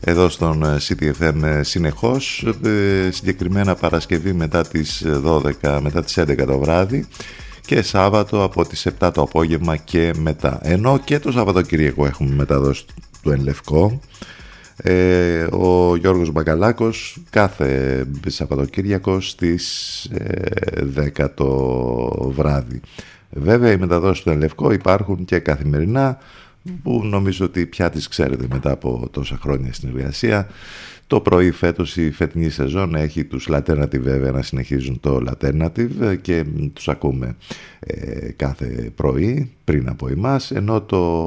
εδώ 0.00 0.28
στον 0.28 0.64
CTFM 0.88 1.42
ε, 1.42 1.62
συνεχώς 1.62 2.46
ε, 2.64 3.10
συγκεκριμένα 3.10 3.74
Παρασκευή 3.74 4.32
μετά 4.32 4.66
τις 4.66 5.04
12 5.24 5.78
μετά 5.82 6.04
τις 6.04 6.18
11 6.18 6.44
το 6.46 6.58
βράδυ 6.58 7.06
και 7.66 7.82
Σάββατο 7.82 8.42
από 8.42 8.66
τις 8.66 8.86
7 9.00 9.10
το 9.14 9.22
απόγευμα 9.22 9.76
και 9.76 10.12
μετά. 10.18 10.58
Ενώ 10.62 10.98
και 11.04 11.18
το 11.18 11.32
Σάββατο 11.32 11.62
Κυριακό 11.62 12.06
έχουμε 12.06 12.34
μεταδώσει 12.34 12.84
του 13.22 13.30
Ενλευκό 13.30 14.00
ε, 14.82 15.42
ο 15.42 15.96
Γιώργος 15.96 16.30
Μπακαλάκος 16.30 17.16
κάθε 17.30 18.06
Σαββατοκύριακο 18.26 19.20
στις 19.20 20.04
ε, 20.04 21.12
10 21.18 21.28
το 21.34 21.48
βράδυ. 22.36 22.80
Βέβαια 23.30 23.72
οι 23.72 23.76
μεταδόσεις 23.76 24.22
του 24.22 24.30
Ελευκό 24.30 24.72
υπάρχουν 24.72 25.24
και 25.24 25.38
καθημερινά 25.38 26.18
που 26.82 27.02
νομίζω 27.04 27.44
ότι 27.44 27.66
πια 27.66 27.90
τις 27.90 28.08
ξέρετε 28.08 28.46
μετά 28.50 28.70
από 28.70 29.08
τόσα 29.10 29.38
χρόνια 29.42 29.72
στην 29.72 29.88
εργασία 29.88 30.48
το 31.10 31.20
πρωί 31.20 31.50
φέτος 31.50 31.96
η 31.96 32.10
φετινή 32.10 32.50
σεζόν 32.50 32.94
έχει 32.94 33.24
τους 33.24 33.48
Laternative 33.50 34.00
βέβαια 34.00 34.30
να 34.30 34.42
συνεχίζουν 34.42 35.00
το 35.00 35.22
Laternative 35.28 36.16
και 36.20 36.44
τους 36.72 36.88
ακούμε 36.88 37.36
ε, 37.80 38.30
κάθε 38.36 38.92
πρωί 38.94 39.50
πριν 39.64 39.88
από 39.88 40.08
εμάς 40.08 40.50
ενώ 40.50 40.80
το 40.80 41.24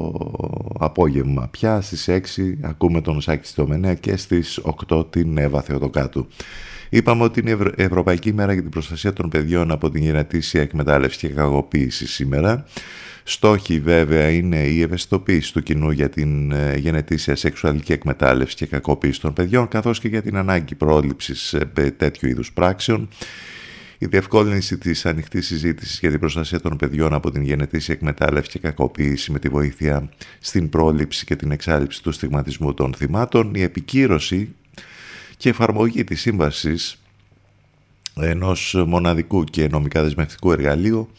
απόγευμα 0.79 1.47
πια 1.51 1.81
στις 1.81 2.09
6 2.09 2.19
ακούμε 2.61 3.01
τον 3.01 3.21
Σάκη 3.21 3.47
Στομενέα 3.47 3.93
και 3.93 4.17
στις 4.17 4.61
8 4.89 5.11
την 5.11 5.37
Εύα 5.37 5.61
Θεοδοκάτου. 5.61 6.27
Είπαμε 6.93 7.23
ότι 7.23 7.39
είναι 7.39 7.57
Ευρωπαϊκή 7.75 8.33
Μέρα 8.33 8.53
για 8.53 8.61
την 8.61 8.71
Προστασία 8.71 9.13
των 9.13 9.29
Παιδιών 9.29 9.71
από 9.71 9.89
την 9.89 10.03
γενετήσια 10.03 10.61
εκμετάλλευση 10.61 11.17
και 11.17 11.27
κακοποίηση 11.27 12.07
σήμερα. 12.07 12.65
Στόχοι 13.23 13.79
βέβαια 13.79 14.29
είναι 14.29 14.57
η 14.57 14.81
ευαισθητοποίηση 14.81 15.53
του 15.53 15.63
κοινού 15.63 15.91
για 15.91 16.09
την 16.09 16.51
ε, 16.51 16.75
γενετήσια 16.77 17.35
σεξουαλική 17.35 17.91
εκμετάλλευση 17.91 18.55
και 18.55 18.65
κακοποίηση 18.65 19.21
των 19.21 19.33
παιδιών 19.33 19.67
καθώς 19.67 19.99
και 19.99 20.07
για 20.07 20.21
την 20.21 20.37
ανάγκη 20.37 20.75
πρόληψης 20.75 21.53
ε, 21.53 21.91
τέτοιου 21.97 22.29
είδους 22.29 22.53
πράξεων 22.53 23.09
η 23.97 24.05
διευκόλυνση 24.05 24.77
της 24.77 25.05
ανοιχτής 25.05 25.47
συζήτησης 25.47 25.99
για 25.99 26.09
την 26.09 26.19
προστασία 26.19 26.59
των 26.59 26.77
παιδιών 26.77 27.13
από 27.13 27.31
την 27.31 27.41
γενετήσια 27.41 27.93
εκμετάλλευση 27.93 28.49
και 28.49 28.59
κακοποίηση 28.59 29.31
με 29.31 29.39
τη 29.39 29.49
βοήθεια 29.49 30.09
στην 30.39 30.69
πρόληψη 30.69 31.25
και 31.25 31.35
την 31.35 31.51
εξάλληψη 31.51 32.03
του 32.03 32.11
στιγματισμού 32.11 32.73
των 32.73 32.93
θυμάτων, 32.93 33.51
η 33.55 33.61
επικύρωση 33.61 34.55
και 35.43 35.49
εφαρμογή 35.49 36.03
της 36.03 36.21
σύμβασης 36.21 36.97
ενός 38.15 38.83
μοναδικού 38.87 39.43
και 39.43 39.67
νομικά 39.67 40.03
δεσμευτικού 40.03 40.51
εργαλείου 40.51 41.09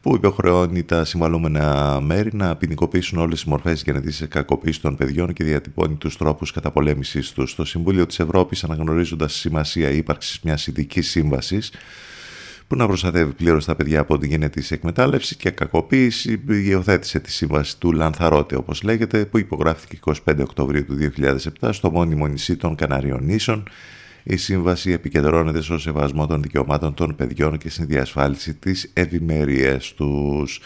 που 0.00 0.14
υποχρεώνει 0.14 0.82
τα 0.82 1.04
συμβαλούμενα 1.04 1.98
μέρη 2.00 2.30
να 2.32 2.56
ποινικοποιήσουν 2.56 3.18
όλες 3.18 3.34
τις 3.34 3.44
μορφές 3.44 3.82
γενετήσια 3.82 4.26
κακοποίησης 4.26 4.80
των 4.80 4.96
παιδιών 4.96 5.32
και 5.32 5.44
διατυπώνει 5.44 5.94
τους 5.94 6.16
τρόπους 6.16 6.52
καταπολέμησή 6.52 7.34
τους. 7.34 7.54
Το 7.54 7.64
Συμβούλιο 7.64 8.06
της 8.06 8.18
Ευρώπης, 8.18 8.64
αναγνωρίζοντας 8.64 9.32
τη 9.32 9.38
σημασία 9.38 9.90
ύπαρξης 9.90 10.40
μιας 10.40 10.66
ειδικής 10.66 11.10
σύμβασης 11.10 11.72
που 12.70 12.76
να 12.76 12.86
προστατεύει 12.86 13.32
πλήρως 13.32 13.64
τα 13.64 13.76
παιδιά 13.76 14.00
από 14.00 14.18
την 14.18 14.30
γενετήσια 14.30 14.76
εκμετάλλευση 14.76 15.36
και 15.36 15.50
κακοποίηση, 15.50 16.42
υιοθέτησε 16.48 17.20
τη 17.20 17.30
σύμβαση 17.30 17.78
του 17.78 17.92
Λανθαρότε, 17.92 18.56
όπως 18.56 18.82
λέγεται, 18.82 19.24
που 19.24 19.38
υπογράφηκε 19.38 19.98
25 20.04 20.14
Οκτωβρίου 20.40 20.84
του 20.84 20.98
2007 21.60 21.68
στο 21.72 21.90
μόνιμο 21.90 22.26
νησί 22.26 22.56
των 22.56 22.74
Καναριών 22.74 23.24
Νήσων 23.24 23.68
η 24.22 24.36
σύμβαση 24.36 24.90
επικεντρώνεται 24.90 25.62
στο 25.62 25.78
σεβασμό 25.78 26.26
των 26.26 26.42
δικαιωμάτων 26.42 26.94
των 26.94 27.16
παιδιών 27.16 27.58
και 27.58 27.70
στην 27.70 27.86
διασφάλιση 27.86 28.54
της 28.54 28.90
ευημερίας 28.92 29.92
τους. 29.94 30.60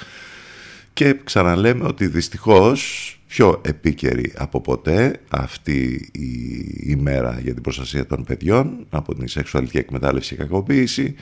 Και 0.93 1.17
ξαναλέμε 1.25 1.85
ότι 1.87 2.07
δυστυχώς 2.07 3.09
πιο 3.27 3.61
επίκαιρη 3.65 4.33
από 4.37 4.61
ποτέ 4.61 5.21
αυτή 5.29 6.09
η 6.13 6.31
ημέρα 6.87 7.41
για 7.43 7.53
την 7.53 7.63
προστασία 7.63 8.07
των 8.07 8.25
παιδιών 8.25 8.87
από 8.91 9.15
την 9.15 9.29
σεξουαλική 9.29 9.79
εκμετάλλευση 9.79 10.35
και 10.35 10.43
κακοποίηση 10.43 11.15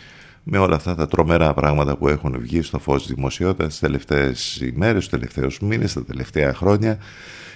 με 0.43 0.59
όλα 0.59 0.77
αυτά 0.77 0.95
τα 0.95 1.09
τρομερά 1.09 1.55
πράγματα 1.55 1.97
που 1.97 2.09
έχουν 2.09 2.37
βγει 2.39 2.63
στο 2.63 2.79
φως 2.79 3.03
της 3.03 3.15
δημοσιότητας 3.15 3.69
τις 3.69 3.79
τελευταίες 3.79 4.57
ημέρες, 4.57 4.99
τους 4.99 5.09
τελευταίους 5.09 5.61
μήνες, 5.61 5.93
τα 5.93 6.05
τελευταία 6.05 6.55
χρόνια 6.55 6.99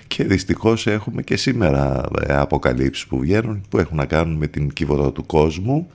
και 0.07 0.25
δυστυχώς 0.25 0.87
έχουμε 0.87 1.23
και 1.23 1.37
σήμερα 1.37 2.01
ε, 2.27 2.37
αποκαλύψεις 2.37 3.07
που 3.07 3.19
βγαίνουν 3.19 3.65
που 3.69 3.79
έχουν 3.79 3.97
να 3.97 4.05
κάνουν 4.05 4.37
με 4.37 4.47
την 4.47 4.73
κύβοδο 4.73 5.13
του 5.13 5.27
κόσμου 5.27 5.91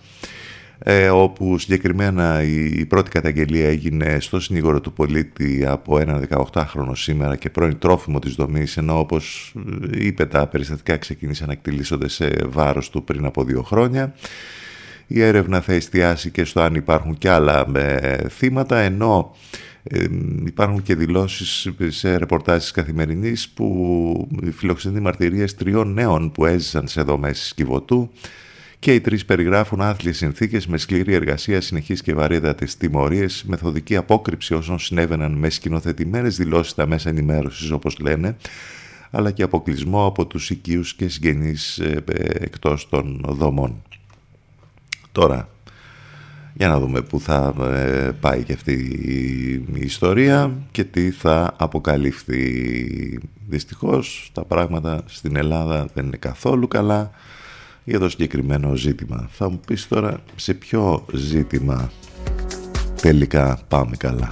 ε, 0.83 1.09
όπου 1.09 1.57
συγκεκριμένα 1.57 2.43
η, 2.43 2.85
πρώτη 2.85 3.09
καταγγελία 3.09 3.67
έγινε 3.67 4.17
στο 4.19 4.39
συνήγορο 4.39 4.81
του 4.81 4.93
πολίτη 4.93 5.65
από 5.65 5.99
έναν 5.99 6.27
18χρονο 6.29 6.91
σήμερα 6.93 7.35
και 7.35 7.49
πρώην 7.49 7.77
τρόφιμο 7.77 8.19
της 8.19 8.33
δομής 8.33 8.77
ενώ 8.77 8.99
όπως 8.99 9.53
ε, 9.91 10.05
είπε 10.05 10.25
τα 10.25 10.47
περιστατικά 10.47 10.97
ξεκίνησαν 10.97 11.47
να 11.47 11.53
εκτελήσονται 11.53 12.09
σε 12.09 12.29
βάρος 12.45 12.89
του 12.89 13.03
πριν 13.03 13.25
από 13.25 13.43
δύο 13.43 13.61
χρόνια. 13.61 14.13
Η 15.13 15.21
έρευνα 15.21 15.61
θα 15.61 15.73
εστιάσει 15.73 16.31
και 16.31 16.43
στο 16.43 16.61
αν 16.61 16.75
υπάρχουν 16.75 17.17
και 17.17 17.29
άλλα 17.29 17.65
θύματα 18.29 18.77
ενώ 18.79 19.35
υπάρχουν 20.45 20.81
και 20.83 20.95
δηλώσεις 20.95 21.69
σε 21.87 22.17
ρεπορτάσεις 22.17 22.71
καθημερινής 22.71 23.49
που 23.49 24.27
φιλοξενεί 24.51 24.99
μαρτυρίες 24.99 25.55
τριών 25.55 25.93
νέων 25.93 26.31
που 26.31 26.45
έζησαν 26.45 26.87
σε 26.87 27.01
δομές 27.01 27.47
σκυβωτού 27.47 28.11
και 28.79 28.93
οι 28.93 29.01
τρεις 29.01 29.25
περιγράφουν 29.25 29.81
άθλιες 29.81 30.17
συνθήκες 30.17 30.67
με 30.67 30.77
σκληρή 30.77 31.13
εργασία, 31.13 31.61
συνεχείς 31.61 32.01
και 32.01 32.13
βαρύτατες 32.13 32.77
τιμωρίες, 32.77 33.43
μεθοδική 33.47 33.95
απόκρυψη 33.95 34.53
όσων 34.53 34.79
συνέβαιναν 34.79 35.31
με 35.31 35.49
σκηνοθετημένες 35.49 36.37
δηλώσεις 36.37 36.71
στα 36.71 36.87
μέσα 36.87 37.09
ενημέρωσης 37.09 37.71
όπως 37.71 37.99
λένε, 37.99 38.35
αλλά 39.11 39.31
και 39.31 39.43
αποκλεισμό 39.43 40.05
από 40.05 40.25
τους 40.25 40.49
οικείους 40.49 40.93
και 40.93 41.07
συγγενείς 41.07 41.77
ε, 41.77 42.03
ε, 42.11 42.43
εκτός 42.43 42.89
των 42.89 43.25
δομών. 43.27 43.81
Τώρα, 45.11 45.49
για 46.53 46.67
να 46.67 46.79
δούμε 46.79 47.01
πού 47.01 47.19
θα 47.19 47.53
ε, 47.61 48.11
πάει 48.19 48.43
και 48.43 48.53
αυτή 48.53 48.73
η 49.73 49.79
ιστορία 49.79 50.51
και 50.71 50.83
τι 50.83 51.11
θα 51.11 51.53
αποκαλυφθεί. 51.57 53.19
Δυστυχώς 53.47 54.29
τα 54.33 54.43
πράγματα 54.43 55.03
στην 55.05 55.35
Ελλάδα 55.35 55.87
δεν 55.93 56.05
είναι 56.05 56.17
καθόλου 56.17 56.67
καλά 56.67 57.11
για 57.83 57.99
το 57.99 58.09
συγκεκριμένο 58.09 58.75
ζήτημα. 58.75 59.27
Θα 59.31 59.49
μου 59.49 59.59
πεις 59.67 59.87
τώρα 59.87 60.19
σε 60.35 60.53
ποιο 60.53 61.05
ζήτημα 61.13 61.91
τελικά 63.01 63.59
πάμε 63.67 63.95
καλά. 63.95 64.31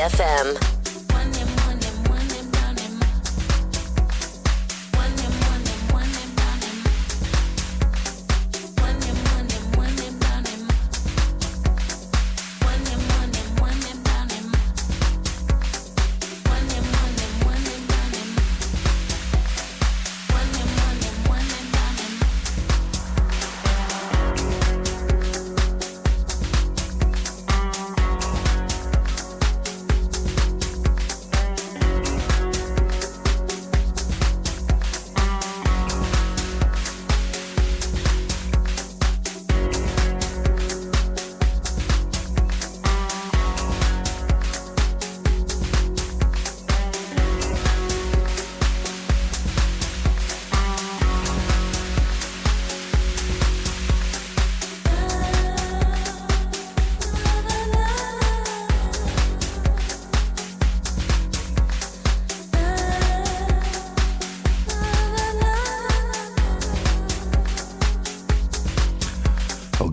BFM. 0.00 0.59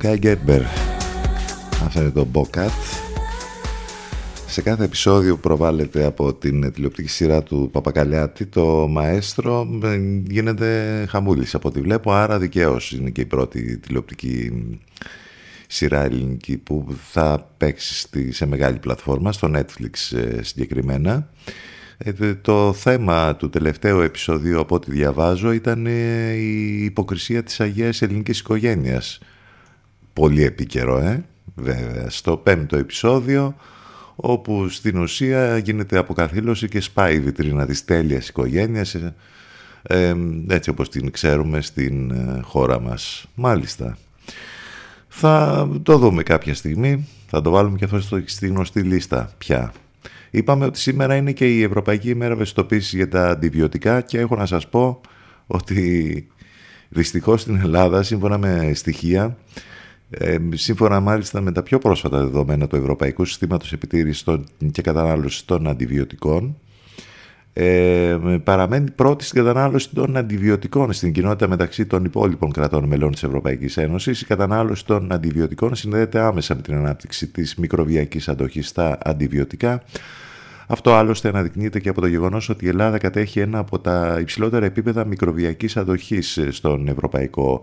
Guy 0.08 0.20
Gerber 0.24 0.62
Αυτό 1.86 2.02
είναι 2.02 2.10
το 2.10 2.28
Bocat. 2.34 2.70
Σε 4.48 4.62
κάθε 4.62 4.84
επεισόδιο 4.84 5.38
προβάλλεται 5.38 6.06
από 6.06 6.34
την 6.34 6.72
τηλεοπτική 6.72 7.10
σειρά 7.10 7.44
του 7.44 7.70
Παπακαλιάτη 7.72 8.46
Το 8.46 8.88
Μαέστρο 8.88 9.68
γίνεται 10.28 11.06
χαμούλης 11.10 11.56
από 11.56 11.68
ό,τι 11.68 11.82
βλέπω. 11.82 12.12
Άρα 12.12 12.40
δικαίως 12.40 12.92
είναι 12.92 13.10
και 13.10 13.22
η 13.22 13.26
πρώτη 13.26 13.78
τηλεοπτική 13.78 14.52
σειρά 15.68 16.04
ελληνική 16.04 16.58
που 16.58 16.96
θα 17.12 17.50
παίξει 17.58 18.08
σε 18.32 18.46
μεγάλη 18.46 18.80
πλατφόρμα 18.80 19.32
Στο 19.32 19.52
Netflix 19.56 20.18
ε, 20.18 20.44
συγκεκριμένα. 20.44 21.30
Ε, 21.98 22.34
το 22.34 22.74
θέμα 22.74 23.36
του 23.36 23.50
τελευταίου 23.50 24.00
επεισοδίου 24.00 24.60
από 24.60 24.76
ό,τι 24.76 24.92
διαβάζω 24.92 25.52
ήταν 25.52 25.86
ε, 25.86 26.32
η 26.32 26.84
υποκρισία 26.84 27.44
της 27.44 27.60
Αγίας 27.60 28.02
Ελληνικής 28.02 28.40
Οικογένειας. 28.40 29.20
Πολύ 30.18 30.44
επίκαιρο, 30.44 30.98
ε, 30.98 31.24
βέβαια. 31.56 32.10
Στο 32.10 32.38
πέμπτο 32.38 32.78
επεισόδιο 32.78 33.56
όπου 34.16 34.70
στην 34.70 34.98
ουσία 34.98 35.58
γίνεται 35.58 35.98
αποκαθήλωση 35.98 36.68
και 36.68 36.82
σπάει 36.82 37.16
η 37.16 37.20
βιτρίνα 37.20 37.66
της 37.66 37.86
τέλειας 37.86 38.28
οικογένειας 38.30 38.96
ε, 39.82 40.16
έτσι 40.48 40.70
όπως 40.70 40.90
την 40.90 41.12
ξέρουμε 41.12 41.62
στην 41.62 42.14
χώρα 42.42 42.80
μας. 42.80 43.26
Μάλιστα. 43.36 43.98
Θα 45.08 45.68
το 45.84 45.98
δούμε 45.98 46.24
κάποια 46.24 46.54
στιγμή, 46.54 47.08
θα 47.28 47.42
το 47.42 47.50
βάλουμε 47.50 47.78
και 47.78 47.86
αυτό 47.86 48.22
στη 48.26 48.48
γνωστή 48.48 48.82
λίστα 48.82 49.32
πια. 49.38 49.74
Είπαμε 50.30 50.66
ότι 50.66 50.80
σήμερα 50.80 51.16
είναι 51.16 51.32
και 51.32 51.56
η 51.56 51.64
Ευρωπαϊκή 51.64 52.10
ημέρα 52.10 52.34
ευαισθητοποίησης 52.34 52.94
για 52.94 53.10
τα 53.10 53.30
αντιβιωτικά 53.30 54.02
και 54.02 54.20
έχω 54.20 54.36
να 54.36 54.46
σας 54.46 54.68
πω 54.68 55.02
ότι 55.48 56.28
δυστυχώς 56.90 57.42
στην 57.42 57.56
Ελλάδα 57.56 58.04
σύμφωνα 58.04 58.38
με 58.38 58.72
στοιχεία 58.74 59.38
ε, 60.10 60.38
σύμφωνα 60.54 61.00
μάλιστα 61.00 61.42
με 61.42 61.52
τα 61.52 61.64
πιο 61.64 61.78
πρόσφατα 61.78 62.18
δεδομένα 62.18 62.68
του 62.68 62.76
Ευρωπαϊκού 62.76 63.26
Συστήματος 63.26 63.74
Επιτήρησης 63.74 64.24
και 64.72 64.82
Κατανάλωσης 64.82 65.46
των 65.46 65.68
Αντιβιωτικών 65.68 66.58
ε, 67.60 68.18
παραμένει 68.44 68.92
πρώτη 68.92 69.24
στην 69.24 69.44
κατανάλωση 69.44 69.90
των 69.94 70.18
αντιβιωτικών 70.18 70.94
στην 70.94 71.12
κοινότητα 71.12 71.48
μεταξύ 71.48 71.86
των 71.86 72.06
υπόλοιπων 72.06 72.52
κρατών 72.52 72.84
μελών 72.84 73.12
της 73.12 73.24
Ευρωπαϊκής 73.24 73.78
Ένωσης. 73.78 74.22
Η 74.22 74.26
κατανάλωση 74.26 74.86
των 74.86 75.12
αντιβιωτικών 75.12 75.76
συνδέεται 75.76 76.20
άμεσα 76.20 76.56
με 76.56 76.62
την 76.62 76.74
ανάπτυξη 76.76 77.28
της 77.28 77.56
μικροβιακής 77.56 78.30
αντοχής 78.30 78.68
στα 78.68 78.98
αντιβιωτικά. 79.04 79.84
Αυτό 80.68 80.94
άλλωστε 80.94 81.28
αναδεικνύεται 81.28 81.80
και 81.80 81.90
από 81.90 82.02
το 82.02 82.08
γεγονός 82.08 82.50
ότι 82.50 82.66
η 82.66 82.68
Ελλάδα 82.68 82.98
κατέχει 82.98 83.40
ένα 83.40 83.60
από 83.60 83.80
τα 83.80 84.18
υψηλότερα 84.20 84.66
επίπεδα 84.66 85.06
μικροβιακής 85.06 85.78
αντοχής 85.78 86.40
στον 86.50 86.88
ευρωπαϊκό 86.88 87.62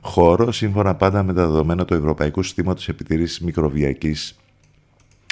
χώρο, 0.00 0.52
σύμφωνα 0.52 0.94
πάντα 0.94 1.22
με 1.22 1.32
τα 1.32 1.46
δεδομένα 1.46 1.84
του 1.84 1.94
Ευρωπαϊκού 1.94 2.42
Συστήματος 2.42 2.88
Επιτηρήσης 2.88 3.40
Μικροβιακής 3.40 4.36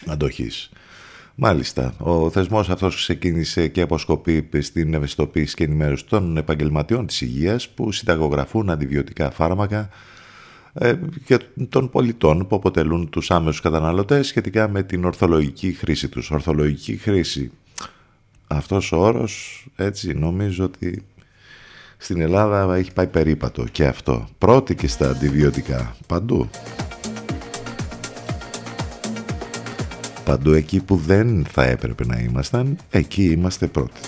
Αντοχής. 0.06 0.70
Μάλιστα. 1.40 1.94
Ο 1.98 2.30
θεσμός 2.30 2.70
αυτός 2.70 2.96
ξεκίνησε 2.96 3.68
και 3.68 3.80
αποσκοπεί 3.80 4.48
στην 4.60 4.94
ευαισθητοποίηση 4.94 5.54
και 5.54 5.64
ενημέρωση 5.64 6.06
των 6.06 6.36
επαγγελματιών 6.36 7.06
της 7.06 7.20
υγείας 7.20 7.68
που 7.68 7.92
συνταγογραφούν 7.92 8.70
αντιβιωτικά 8.70 9.30
φάρμακα 9.30 9.88
ε, 10.72 10.94
και 11.24 11.38
των 11.68 11.90
πολιτών 11.90 12.46
που 12.46 12.56
αποτελούν 12.56 13.10
τους 13.10 13.30
άμεσους 13.30 13.60
καταναλωτές 13.60 14.26
σχετικά 14.26 14.68
με 14.68 14.82
την 14.82 15.04
ορθολογική 15.04 15.72
χρήση 15.72 16.08
τους. 16.08 16.30
Ορθολογική 16.30 16.96
χρήση. 16.96 17.50
Αυτός 18.46 18.92
ο 18.92 18.96
όρος, 18.96 19.66
έτσι, 19.76 20.14
νομίζω 20.14 20.64
ότι 20.64 21.04
στην 22.00 22.20
Ελλάδα 22.20 22.74
έχει 22.74 22.92
πάει 22.92 23.06
περίπατο 23.06 23.64
και 23.64 23.86
αυτό. 23.86 24.28
Πρώτη 24.38 24.74
και 24.74 24.88
στα 24.88 25.10
αντιβιωτικά. 25.10 25.96
Παντού. 26.06 26.48
Παντού 30.24 30.52
εκεί 30.52 30.80
που 30.80 30.96
δεν 30.96 31.46
θα 31.50 31.64
έπρεπε 31.64 32.06
να 32.06 32.18
ήμασταν, 32.18 32.76
εκεί 32.90 33.24
είμαστε 33.24 33.66
πρώτοι. 33.66 34.00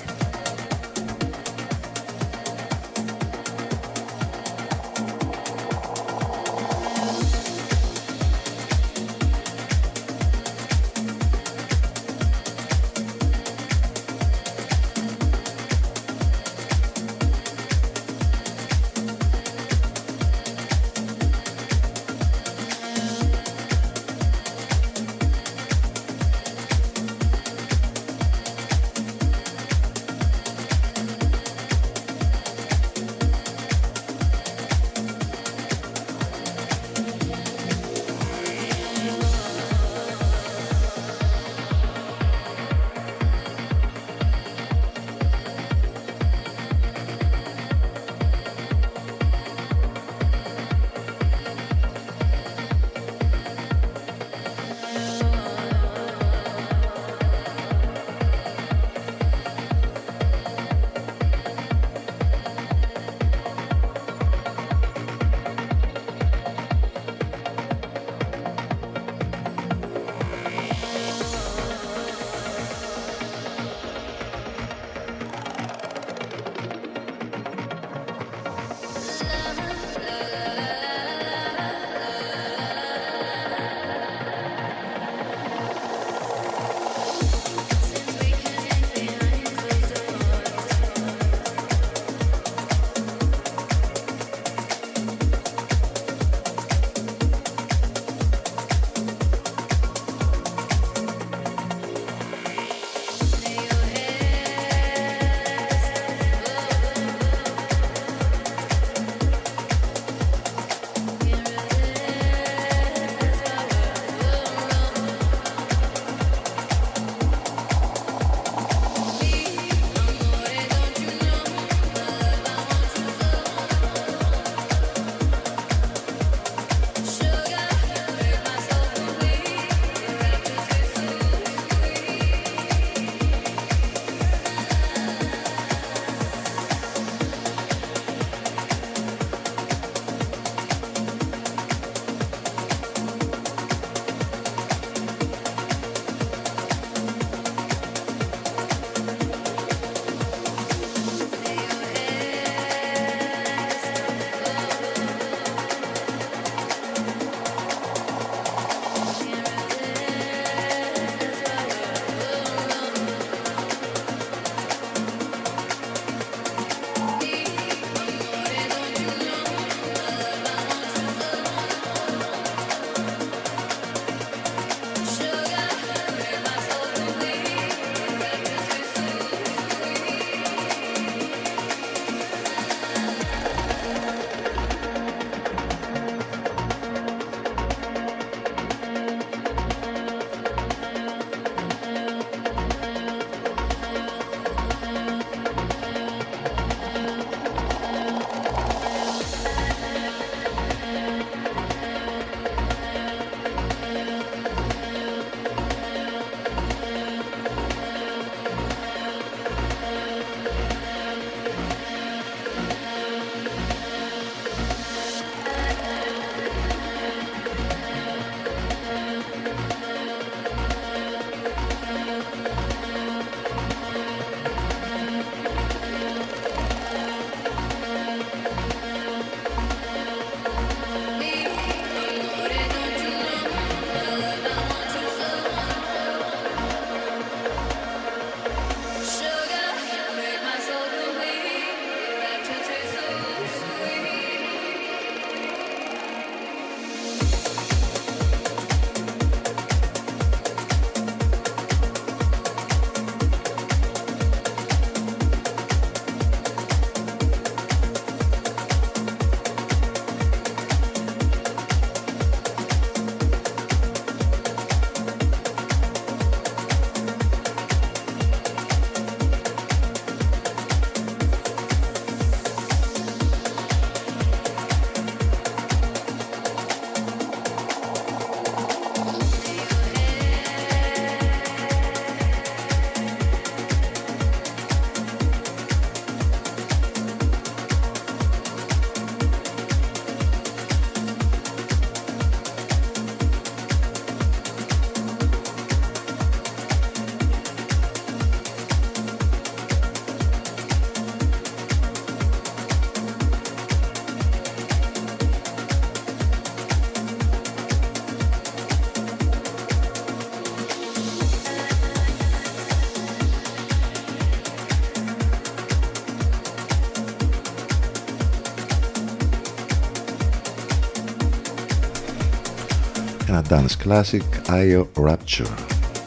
Dance 323.51 323.77
classic 323.85 324.23
IO 324.49 324.87
Rapture. 324.95 325.55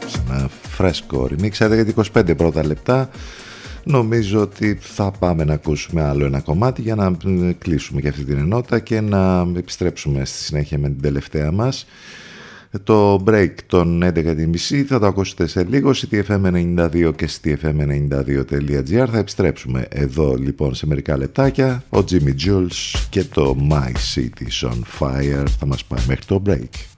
Σε 0.06 0.22
ένα 0.28 0.48
φρέσκο 0.62 1.28
remix. 1.30 1.50
11 1.58 1.84
25 2.14 2.36
πρώτα 2.36 2.66
λεπτά. 2.66 3.10
Νομίζω 3.84 4.40
ότι 4.40 4.78
θα 4.80 5.10
πάμε 5.18 5.44
να 5.44 5.54
ακούσουμε 5.54 6.02
άλλο 6.02 6.24
ένα 6.24 6.40
κομμάτι 6.40 6.82
για 6.82 6.94
να 6.94 7.16
κλείσουμε 7.58 8.00
και 8.00 8.08
αυτή 8.08 8.24
την 8.24 8.38
ενότητα 8.38 8.78
και 8.78 9.00
να 9.00 9.46
επιστρέψουμε 9.56 10.24
στη 10.24 10.38
συνέχεια 10.38 10.78
με 10.78 10.88
την 10.88 11.00
τελευταία 11.00 11.52
μας. 11.52 11.86
Το 12.82 13.24
break 13.26 13.52
των 13.66 14.02
11.30 14.02 14.84
θα 14.86 14.98
το 14.98 15.06
ακούσετε 15.06 15.46
σε 15.46 15.64
λίγο 15.64 15.90
ctfm92 15.90 17.12
και 17.16 17.28
ctfm92.gr 17.42 19.06
θα 19.10 19.18
επιστρέψουμε 19.18 19.86
εδώ 19.88 20.34
λοιπόν 20.34 20.74
σε 20.74 20.86
μερικά 20.86 21.16
λεπτάκια. 21.16 21.84
Ο 21.90 21.98
Jimmy 22.10 22.34
Jules 22.46 23.04
και 23.10 23.24
το 23.24 23.56
My 23.70 23.92
City's 24.14 24.68
on 24.70 24.78
Fire 24.98 25.44
θα 25.58 25.66
μας 25.66 25.84
πάει 25.84 26.04
μέχρι 26.06 26.24
το 26.24 26.42
break 26.46 26.93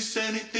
notice 0.00 0.16
anything. 0.16 0.59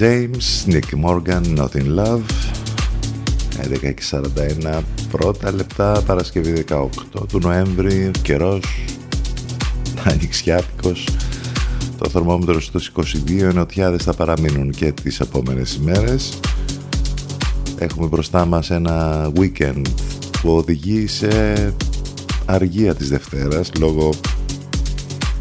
James, 0.00 0.66
Nick 0.66 0.94
Morgan, 0.94 1.42
Not 1.54 1.74
in 1.74 1.94
Love. 1.98 2.22
11 3.60 3.94
και 3.94 4.02
41 4.10 4.82
πρώτα 5.10 5.52
λεπτά 5.52 6.02
Παρασκευή 6.06 6.64
18 6.68 6.88
του 7.28 7.38
Νοέμβρη 7.38 8.10
καιρός 8.22 8.84
ανοιξιάτικος. 10.04 11.08
Το 11.98 12.08
θερμόμετρο 12.10 12.60
στους 12.60 12.92
22 13.28 13.42
ενωτιάδες 13.42 14.02
θα 14.02 14.14
παραμείνουν 14.14 14.70
και 14.70 14.92
τις 14.92 15.20
επόμενες 15.20 15.74
ημέρες. 15.74 16.40
Έχουμε 17.78 18.06
μπροστά 18.06 18.44
μας 18.44 18.70
ένα 18.70 19.28
weekend 19.36 19.82
που 20.42 20.56
οδηγεί 20.56 21.06
σε 21.06 21.28
αργία 22.44 22.94
της 22.94 23.08
Δευτέρας 23.08 23.70
λόγω 23.78 24.10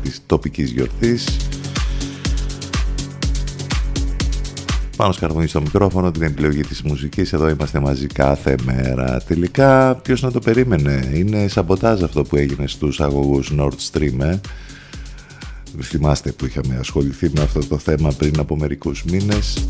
της 0.04 0.22
τοπικής 0.26 0.72
γιορτής 0.72 1.26
Πάνω 5.00 5.12
σκαρβούνι 5.12 5.48
στο 5.48 5.62
μικρόφωνο, 5.62 6.12
την 6.12 6.22
επιλογή 6.22 6.62
της 6.62 6.82
μουσικής, 6.82 7.34
εδώ 7.34 7.50
είμαστε 7.50 7.80
μαζί 7.80 8.08
κάθε 8.08 8.56
μέρα. 8.64 9.22
Τελικά, 9.28 9.96
ποιος 9.96 10.22
να 10.22 10.32
το 10.32 10.40
περίμενε, 10.40 11.12
είναι 11.14 11.48
σαμποτάζ 11.48 12.04
αυτό 12.04 12.24
που 12.24 12.36
έγινε 12.36 12.68
στους 12.68 13.00
αγωγούς 13.00 13.54
Nord 13.58 13.76
Stream, 13.92 14.20
ε; 14.20 14.40
Θυμάστε 15.82 16.32
που 16.32 16.46
είχαμε 16.46 16.78
ασχοληθεί 16.80 17.32
με 17.36 17.42
αυτό 17.42 17.68
το 17.68 17.78
θέμα 17.78 18.12
πριν 18.18 18.40
από 18.40 18.58
μερικούς 18.58 19.04
μήνες. 19.04 19.68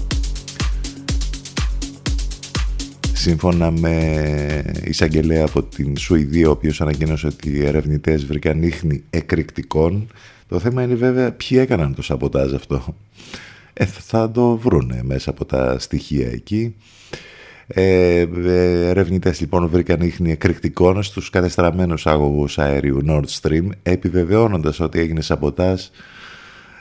Σύμφωνα 3.14 3.72
με 3.72 4.64
εισαγγελέα 4.84 5.45
από 5.45 5.64
την 5.64 5.97
Σουηδία, 5.97 6.47
ο 6.47 6.51
οποίος 6.51 6.81
ανακοίνωσε 6.81 7.27
ότι 7.27 7.49
οι 7.49 7.65
ερευνητές 7.65 8.26
βρήκαν 8.26 8.64
ίχνη 8.64 9.03
εκρηκτικών, 9.10 10.07
το 10.47 10.60
θέμα 10.60 10.84
είναι 10.84 10.95
βέβαια 10.95 11.31
ποιοι 11.31 11.57
έκαναν 11.61 11.95
το 11.95 12.01
σαμποτάζ 12.01 12.53
αυτό. 12.53 12.95
Ε, 13.81 13.85
θα 13.85 14.31
το 14.31 14.57
βρούνε 14.57 14.99
μέσα 15.03 15.30
από 15.30 15.45
τα 15.45 15.80
στοιχεία 15.80 16.27
εκεί. 16.27 16.76
Ε, 17.68 18.19
ε 18.45 18.88
ερευνητές 18.88 19.39
λοιπόν 19.39 19.68
βρήκαν 19.68 20.01
ίχνη 20.01 20.31
εκρηκτικών 20.31 21.03
στους 21.03 21.30
κατεστραμμένους 21.30 22.07
αγωγούς 22.07 22.60
αέριου 22.60 22.99
Nord 23.07 23.26
Stream 23.41 23.69
επιβεβαιώνοντας 23.84 24.80
ότι 24.80 24.99
έγινε 24.99 25.22
σαμποτάζ 25.22 25.81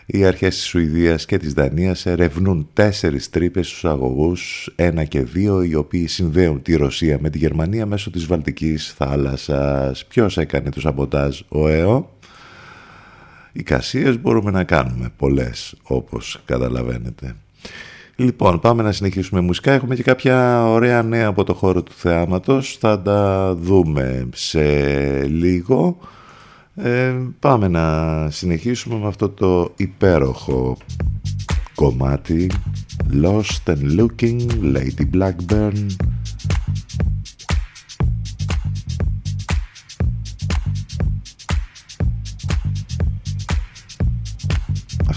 οι 0.07 0.25
αρχές 0.25 0.55
της 0.55 0.65
Σουηδίας 0.65 1.27
και 1.27 1.39
της 1.39 1.53
Δανίας 1.53 2.07
ερευνούν 2.07 2.69
τέσσερις 2.73 3.31
τρύπες 3.31 3.67
στους 3.67 3.85
αγωγούς, 3.85 4.73
ένα 4.77 5.05
και 5.05 5.23
δύο, 5.23 5.63
οι 5.63 5.75
οποίοι 5.75 6.07
συνδέουν 6.07 6.63
τη 6.63 6.77
Ρωσία 6.77 7.19
με 7.21 7.31
τη 7.31 7.39
Γερμανία 7.39 7.87
μέσω 7.87 8.11
της 8.11 8.27
Βαλτικής 8.27 8.95
θάλασσας. 8.97 10.07
Ποιος 10.07 10.39
έκανε 10.39 10.71
το 10.71 10.81
σαμποτάζ, 10.81 11.41
ο 11.49 11.69
ΕΟ. 11.69 12.18
Εικασίες 13.59 14.21
μπορούμε 14.21 14.51
να 14.51 14.65
κάνουμε 14.65 15.13
πολλές 15.17 15.75
όπως 15.83 16.41
καταλαβαίνετε. 16.45 17.35
Λοιπόν, 18.17 18.61
πάμε 18.61 18.83
να 18.83 18.93
συνεχίσουμε 18.93 19.41
μουσικά. 19.41 19.73
Έχουμε 19.73 19.95
και 19.95 20.03
κάποια 20.03 20.67
ωραία 20.67 21.03
νέα 21.03 21.27
από 21.27 21.45
το 21.45 21.55
χώρο 21.55 21.83
του 21.83 21.93
θεάματος. 21.93 22.77
Θα 22.81 23.03
τα 23.03 23.55
δούμε 23.55 24.29
σε 24.35 24.63
λίγο. 25.27 25.99
Ε, 26.75 27.15
πάμε 27.41 27.69
να 27.69 28.27
συνεχίσουμε 28.31 28.99
με 28.99 29.07
αυτό 29.07 29.29
το 29.29 29.73
υπέροχο 29.77 30.77
κομμάτι 31.75 32.51
Lost 33.23 33.65
and 33.65 33.99
Looking, 33.99 34.41
Lady 34.75 35.05
Blackburn 35.15 35.87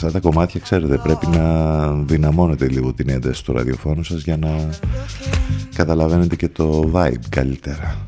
αυτά 0.05 0.19
τα 0.19 0.29
κομμάτια 0.29 0.59
ξέρετε 0.59 0.97
πρέπει 0.97 1.27
να 1.27 1.87
δυναμώνετε 1.91 2.67
λίγο 2.67 2.93
την 2.93 3.09
ένταση 3.09 3.43
του 3.43 3.53
ραδιοφώνου 3.53 4.03
σας 4.03 4.21
για 4.21 4.37
να 4.37 4.69
καταλαβαίνετε 5.75 6.35
και 6.35 6.49
το 6.49 6.91
vibe 6.93 7.25
καλύτερα. 7.29 8.05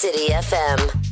City 0.00 0.26
FM. 0.50 1.05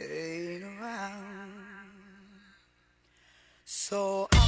ain't 0.00 0.62
around. 0.64 1.52
So 3.64 4.28
I 4.32 4.39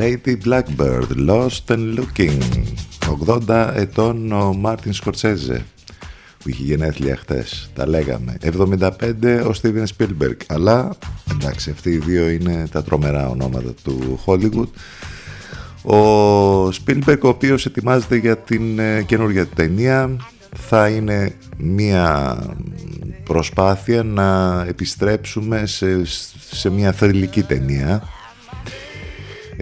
Lady 0.00 0.36
Blackbird, 0.46 1.28
Lost 1.28 1.66
and 1.66 1.98
Looking 1.98 2.38
80 3.48 3.72
ετών 3.74 4.32
ο 4.32 4.54
Μάρτιν 4.54 4.92
Σκορτσέζε 4.92 5.64
που 6.42 6.48
είχε 6.48 6.62
γενέθλια 6.62 7.16
χτες, 7.16 7.70
τα 7.74 7.88
λέγαμε. 7.88 8.36
75 8.42 8.90
ο 9.46 9.50
Steven 9.62 9.84
Spielberg. 9.96 10.36
Αλλά 10.46 10.90
εντάξει 11.30 11.70
αυτοί 11.70 11.90
οι 11.90 11.98
δύο 11.98 12.28
είναι 12.28 12.66
τα 12.70 12.82
τρομερά 12.82 13.28
ονόματα 13.28 13.72
του 13.82 14.20
Hollywood. 14.26 14.68
Ο 15.94 16.66
Spielberg 16.68 17.18
ο 17.22 17.28
οποίος 17.28 17.66
ετοιμάζεται 17.66 18.16
για 18.16 18.36
την 18.36 18.78
ε, 18.78 19.02
καινούργια 19.02 19.46
του 19.46 19.54
ταινία 19.54 20.16
θα 20.56 20.88
είναι 20.88 21.34
μια 21.56 22.36
προσπάθεια 23.24 24.02
να 24.02 24.60
επιστρέψουμε 24.68 25.66
σε, 25.66 26.04
σε 26.50 26.70
μια 26.70 26.92
θρηλυκή 26.92 27.42
ταινία 27.42 28.02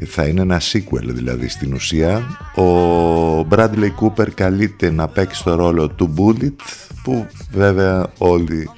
θα 0.07 0.27
είναι 0.27 0.41
ένα 0.41 0.61
sequel 0.73 1.05
δηλαδή. 1.05 1.49
Στην 1.49 1.73
ουσία 1.73 2.17
ο 2.55 3.47
Bradley 3.51 3.91
Cooper 4.01 4.31
καλείται 4.35 4.91
να 4.91 5.09
παίξει 5.09 5.45
το 5.45 5.55
ρόλο 5.55 5.89
του 5.89 6.15
Bullet 6.17 6.55
που 7.03 7.27
βέβαια 7.51 8.13
όλοι 8.19 8.71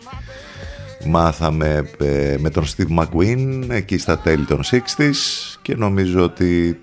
μάθαμε 1.06 1.90
ε, 1.98 2.36
με 2.38 2.50
τον 2.50 2.64
Steve 2.64 2.98
McQueen 2.98 3.64
εκεί 3.68 3.98
στα 3.98 4.18
τέλη 4.18 4.44
των 4.44 4.60
60's 4.62 5.56
και 5.62 5.76
νομίζω 5.76 6.22
ότι 6.22 6.78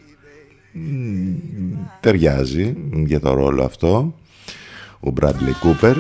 ταιριάζει 2.00 2.76
για 3.06 3.20
το 3.20 3.34
ρόλο 3.34 3.64
αυτό 3.64 4.16
ο 5.00 5.14
Bradley 5.22 5.54
Cooper 5.64 5.96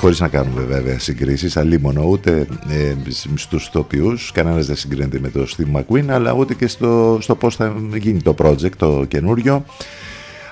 χωρίς 0.00 0.20
να 0.20 0.28
κάνουμε 0.28 0.62
βέβαια 0.62 0.98
συγκρίσεις 0.98 1.56
αλίμονο 1.56 2.04
ούτε 2.04 2.46
ε, 2.68 2.94
στους 3.34 3.70
τοπιούς. 3.70 4.32
Κανένας 4.32 4.66
δεν 4.66 4.76
συγκρίνεται 4.76 5.18
με 5.20 5.28
το 5.28 5.46
Steve 5.56 5.80
McQueen 5.80 6.04
αλλά 6.08 6.32
ούτε 6.32 6.54
και 6.54 6.66
στο, 6.66 7.18
στο 7.20 7.34
πώς 7.34 7.56
θα 7.56 7.74
γίνει 7.94 8.22
το 8.22 8.34
project 8.38 8.72
το 8.76 9.04
καινούριο. 9.08 9.64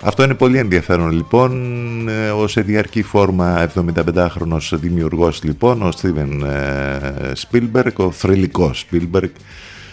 Αυτό 0.02 0.22
είναι 0.22 0.34
πολύ 0.34 0.58
ενδιαφέρον 0.58 1.10
λοιπόν. 1.10 2.08
Ε, 2.08 2.30
ο 2.30 2.46
σε 2.48 2.60
διαρκή 2.60 3.02
φόρμα 3.02 3.70
75χρονος 3.74 4.70
δημιουργός 4.72 5.42
λοιπόν 5.42 5.82
ο 5.82 5.88
Steven 6.00 6.46
ε, 6.46 7.32
Spielberg 7.50 7.92
ο 7.96 8.10
θρηλυκός 8.10 8.86
Spielberg 8.90 9.30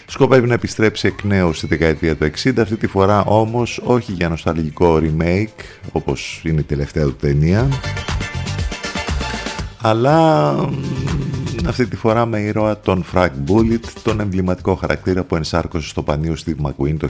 σκοπεύει 0.06 0.46
να 0.46 0.54
επιστρέψει 0.54 1.06
εκ 1.06 1.24
νέου 1.24 1.52
στη 1.52 1.66
δεκαετία 1.66 2.16
του 2.16 2.24
60 2.24 2.52
αυτή 2.58 2.76
τη 2.76 2.86
φορά 2.86 3.24
όμως 3.24 3.80
όχι 3.84 4.12
για 4.12 4.28
νοσταλγικό 4.28 5.00
remake 5.02 5.64
όπως 5.92 6.40
είναι 6.44 6.60
η 6.60 6.64
τελευταία 6.64 7.04
του 7.04 7.16
ταινία 7.16 7.68
αλλά 9.88 10.50
αυτή 11.66 11.86
τη 11.86 11.96
φορά 11.96 12.26
με 12.26 12.40
ήρωα 12.40 12.80
τον 12.80 13.04
Frank 13.14 13.30
Bullitt, 13.48 13.84
τον 14.02 14.20
εμβληματικό 14.20 14.74
χαρακτήρα 14.74 15.24
που 15.24 15.36
ενσάρκωσε 15.36 15.88
στο 15.88 16.02
πανίο 16.02 16.36
Steve 16.44 16.66
McQueen 16.66 16.96
το 16.98 17.08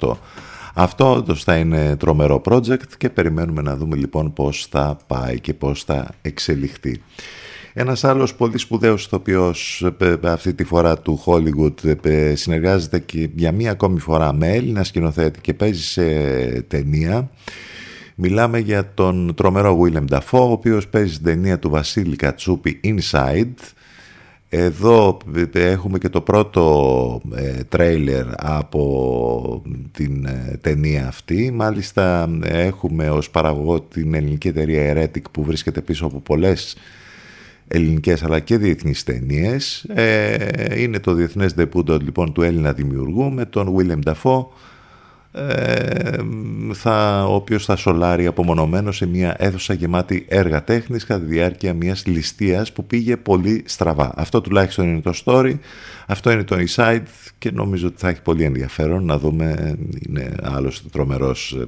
1968. 0.00 0.14
Αυτό 0.74 1.14
όντως 1.14 1.44
θα 1.44 1.56
είναι 1.56 1.96
τρομερό 1.96 2.40
project 2.44 2.86
και 2.98 3.10
περιμένουμε 3.10 3.62
να 3.62 3.76
δούμε 3.76 3.96
λοιπόν 3.96 4.32
πώς 4.32 4.66
θα 4.70 4.96
πάει 5.06 5.40
και 5.40 5.54
πώς 5.54 5.84
θα 5.84 6.08
εξελιχθεί. 6.22 7.02
Ένας 7.72 8.04
άλλος 8.04 8.34
πολύ 8.34 8.58
σπουδαίος 8.58 9.04
ηθοποιός 9.04 9.86
αυτή 10.22 10.54
τη 10.54 10.64
φορά 10.64 10.98
του 10.98 11.22
Hollywood 11.24 12.06
συνεργάζεται 12.34 12.98
και 12.98 13.30
για 13.34 13.52
μία 13.52 13.70
ακόμη 13.70 13.98
φορά 13.98 14.32
με 14.32 14.52
Έλληνα 14.52 14.84
σκηνοθέτη 14.84 15.40
και 15.40 15.54
παίζει 15.54 15.82
σε 15.82 16.02
ταινία. 16.62 17.30
Μιλάμε 18.14 18.58
για 18.58 18.94
τον 18.94 19.34
τρομερό 19.34 19.80
Willem 19.82 20.04
Dafoe, 20.08 20.20
ο 20.30 20.50
οποίος 20.50 20.88
παίζει 20.88 21.12
στην 21.12 21.24
ταινία 21.24 21.58
του 21.58 21.70
Βασίλη 21.70 22.16
Κατσούπη 22.16 22.80
Inside. 22.84 23.54
Εδώ 24.48 25.18
έχουμε 25.52 25.98
και 25.98 26.08
το 26.08 26.20
πρώτο 26.20 27.20
ε, 27.34 27.64
τρέιλερ 27.68 28.26
από 28.36 29.62
την 29.92 30.26
ε, 30.26 30.58
ταινία 30.60 31.08
αυτή. 31.08 31.50
Μάλιστα 31.54 32.30
έχουμε 32.42 33.10
ως 33.10 33.30
παραγωγό 33.30 33.80
την 33.80 34.14
ελληνική 34.14 34.48
εταιρεία 34.48 34.94
Heretic 34.94 35.22
που 35.30 35.44
βρίσκεται 35.44 35.80
πίσω 35.80 36.06
από 36.06 36.20
πολλές 36.20 36.76
ελληνικές 37.68 38.22
αλλά 38.22 38.40
και 38.40 38.56
διεθνείς 38.56 39.02
ταινίες. 39.02 39.84
Ε, 39.88 40.80
είναι 40.80 40.98
το 40.98 41.12
διεθνές 41.14 41.54
ντεπούντο 41.54 41.96
λοιπόν 41.96 42.32
του 42.32 42.42
Έλληνα 42.42 42.72
δημιουργού 42.72 43.32
με 43.32 43.44
τον 43.44 43.76
Willem 43.76 44.12
Dafoe 44.12 44.44
ε, 44.44 44.50
θα, 46.72 47.24
ο 47.28 47.34
οποίος 47.34 47.64
θα 47.64 47.76
σολάρει 47.76 48.26
απομονωμένος 48.26 48.96
σε 48.96 49.06
μια 49.06 49.34
αίθουσα 49.38 49.74
γεμάτη 49.74 50.26
έργα 50.28 50.64
τέχνης 50.64 51.04
κατά 51.04 51.20
τη 51.20 51.26
διάρκεια 51.26 51.74
μιας 51.74 52.06
ληστείας 52.06 52.72
που 52.72 52.86
πήγε 52.86 53.16
πολύ 53.16 53.62
στραβά. 53.66 54.12
Αυτό 54.16 54.40
τουλάχιστον 54.40 54.88
είναι 54.88 55.00
το 55.00 55.12
story, 55.24 55.54
αυτό 56.06 56.30
είναι 56.30 56.44
το 56.44 56.56
inside 56.66 57.02
και 57.38 57.50
νομίζω 57.50 57.86
ότι 57.86 57.96
θα 57.98 58.08
έχει 58.08 58.22
πολύ 58.22 58.44
ενδιαφέρον 58.44 59.04
να 59.04 59.18
δούμε, 59.18 59.76
είναι 60.08 60.34
άλλος 60.42 60.82
τρομερός 60.90 61.52
ε, 61.60 61.64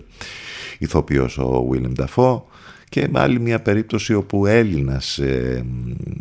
ηθοποιός 0.78 1.38
ο 1.38 1.68
William 1.72 2.04
Dafoe 2.04 2.42
και 2.88 3.08
άλλη 3.12 3.40
μια 3.40 3.60
περίπτωση 3.60 4.14
όπου 4.14 4.46
Έλληνας 4.46 5.18
ε, 5.18 5.64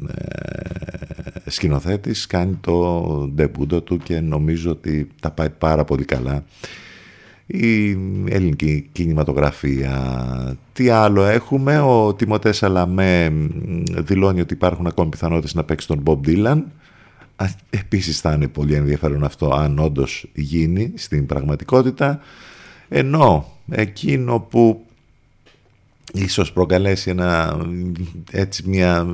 ε, 0.08 1.50
σκηνοθέτης 1.50 2.28
κάνει 2.28 2.58
το 2.62 3.32
ντεμπούντο 3.34 3.82
του 3.82 3.98
και 3.98 4.20
νομίζω 4.20 4.72
ότι 4.72 5.08
τα 5.22 5.32
πάει 5.32 5.50
πάρα 5.50 5.84
πολύ 5.84 6.06
καλά 6.06 6.44
η 7.46 7.90
ελληνική 8.30 8.90
κινηματογραφία. 8.92 10.58
Τι 10.74 10.90
άλλο 10.90 11.24
έχουμε, 11.24 11.80
ο 11.80 12.14
Τιμωτέ 12.14 12.52
Σαλαμέ 12.52 13.32
δηλώνει 13.98 14.42
ότι 14.42 14.54
υπάρχουν 14.54 14.88
ακόμη 14.88 15.10
πιθανότητες 15.10 15.54
να 15.54 15.64
παίξει 15.64 15.88
τον 15.88 16.04
Bob 16.06 16.20
Dylan. 16.28 16.62
Επίσης 17.70 18.20
θα 18.20 18.34
είναι 18.34 18.48
πολύ 18.48 18.74
ενδιαφέρον 18.74 19.24
αυτό 19.24 19.54
αν 19.54 19.80
όντως 19.80 20.30
γίνει 20.34 20.94
στην 20.96 21.26
πραγματικότητα. 21.26 22.20
Ενώ 22.90 23.52
εκείνο 23.72 24.40
που 24.40 24.86
ίσως 26.14 26.54
προκαλέσει 26.54 27.10
ένα, 27.10 27.58
έτσι 28.32 28.70
μια 28.70 29.08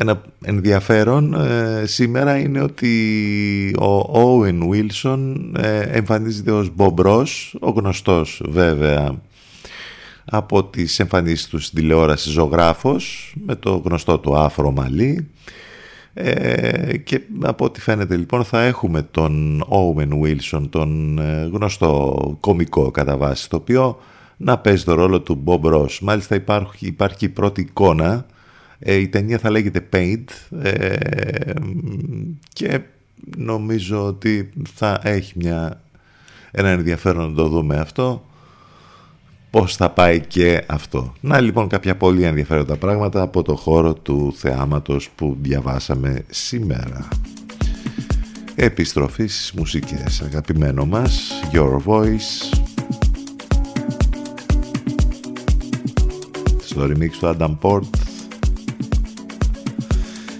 ένα 0.00 0.22
ενδιαφέρον 0.44 1.34
ε, 1.34 1.86
σήμερα 1.86 2.38
είναι 2.38 2.60
ότι 2.60 3.74
ο 3.80 4.00
Owen 4.12 4.58
Wilson 4.70 5.34
ε, 5.56 5.80
εμφανίζεται 5.80 6.50
ως 6.50 6.72
Bob 6.76 6.94
Ross, 6.94 7.26
ο 7.60 7.70
γνωστός 7.70 8.42
βέβαια 8.48 9.20
από 10.24 10.64
τις 10.64 10.98
εμφανίσεις 10.98 11.48
του 11.48 11.58
στην 11.58 11.78
τηλεόραση 11.78 12.30
ζωγράφος 12.30 13.34
με 13.46 13.54
το 13.54 13.82
γνωστό 13.84 14.18
του 14.18 14.36
άφρο 14.36 14.70
μαλλί 14.70 15.28
ε, 16.14 16.96
και 16.96 17.20
από 17.40 17.64
ό,τι 17.64 17.80
φαίνεται 17.80 18.16
λοιπόν 18.16 18.44
θα 18.44 18.62
έχουμε 18.62 19.02
τον 19.02 19.64
Owen 19.68 20.10
Wilson 20.22 20.62
τον 20.70 21.18
ε, 21.18 21.48
γνωστό 21.52 22.16
κομικό 22.40 22.90
κατά 22.90 23.16
βάση 23.16 23.48
το 23.48 23.56
οποίο 23.56 23.98
να 24.36 24.58
παίζει 24.58 24.84
το 24.84 24.94
ρόλο 24.94 25.20
του 25.20 25.42
Bob 25.46 25.74
Ross. 25.74 25.98
Μάλιστα 26.00 26.34
υπάρχει, 26.34 26.86
υπάρχει 26.86 27.24
η 27.24 27.28
πρώτη 27.28 27.60
εικόνα 27.60 28.26
ε, 28.78 28.94
η 28.94 29.08
ταινία 29.08 29.38
θα 29.38 29.50
λέγεται 29.50 29.88
Paid 29.92 30.24
ε, 30.62 30.96
και 32.52 32.80
νομίζω 33.36 34.04
ότι 34.04 34.50
θα 34.74 35.00
έχει 35.02 35.32
μια, 35.36 35.82
ένα 36.50 36.68
ενδιαφέρον 36.68 37.30
να 37.30 37.36
το 37.36 37.48
δούμε 37.48 37.76
αυτό 37.76 38.22
πώς 39.50 39.76
θα 39.76 39.90
πάει 39.90 40.20
και 40.20 40.64
αυτό. 40.66 41.12
Να 41.20 41.40
λοιπόν 41.40 41.68
κάποια 41.68 41.96
πολύ 41.96 42.22
ενδιαφέροντα 42.22 42.76
πράγματα 42.76 43.22
από 43.22 43.42
το 43.42 43.56
χώρο 43.56 43.94
του 43.94 44.34
θεάματος 44.36 45.10
που 45.14 45.36
διαβάσαμε 45.40 46.24
σήμερα. 46.28 47.08
Επιστροφής 48.54 49.34
στις 49.34 49.52
μουσικές, 49.52 50.22
αγαπημένο 50.22 50.86
μας, 50.86 51.32
Your 51.52 51.78
Voice, 51.84 52.58
στο 56.60 56.84
remix 56.84 57.10
του 57.20 57.36
Adam 57.38 57.56
Port, 57.60 58.07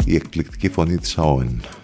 η 0.09 0.15
εκπληκτική 0.15 0.69
φωνή 0.69 0.97
της 0.97 1.15
Owen. 1.19 1.78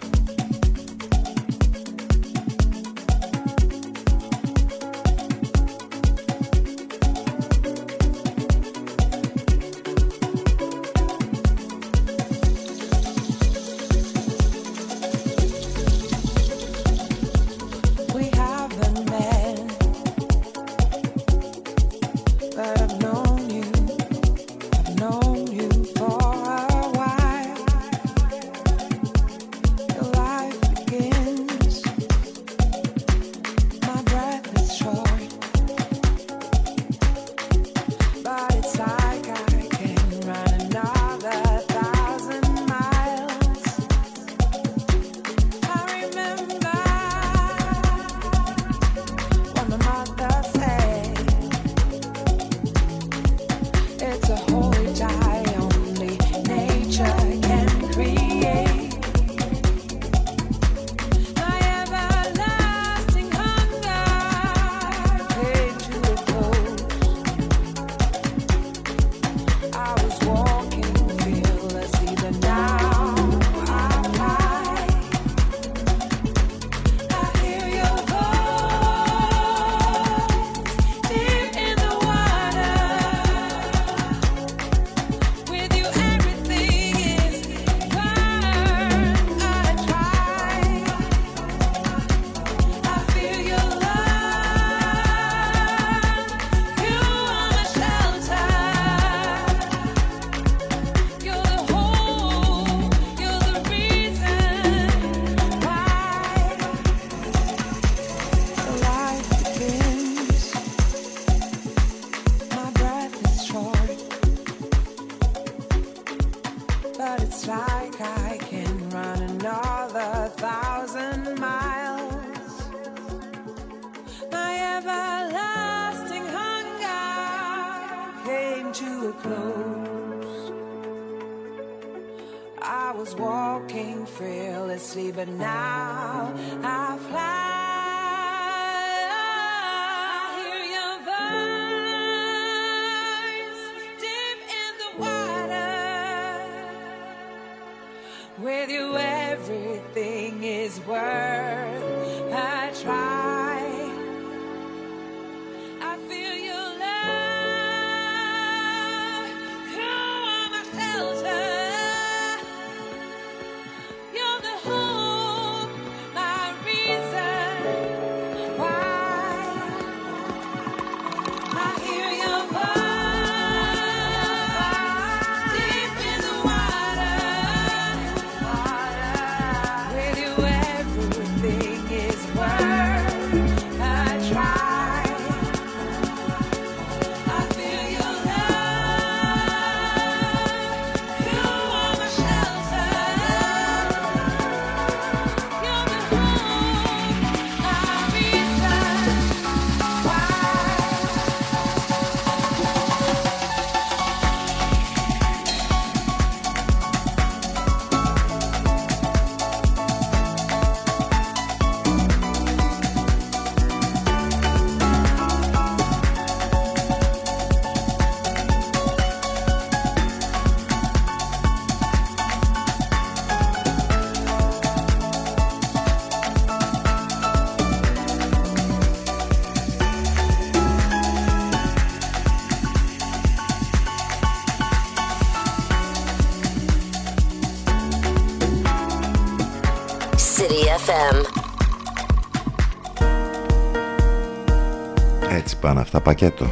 Πακέτο. 246.05 246.45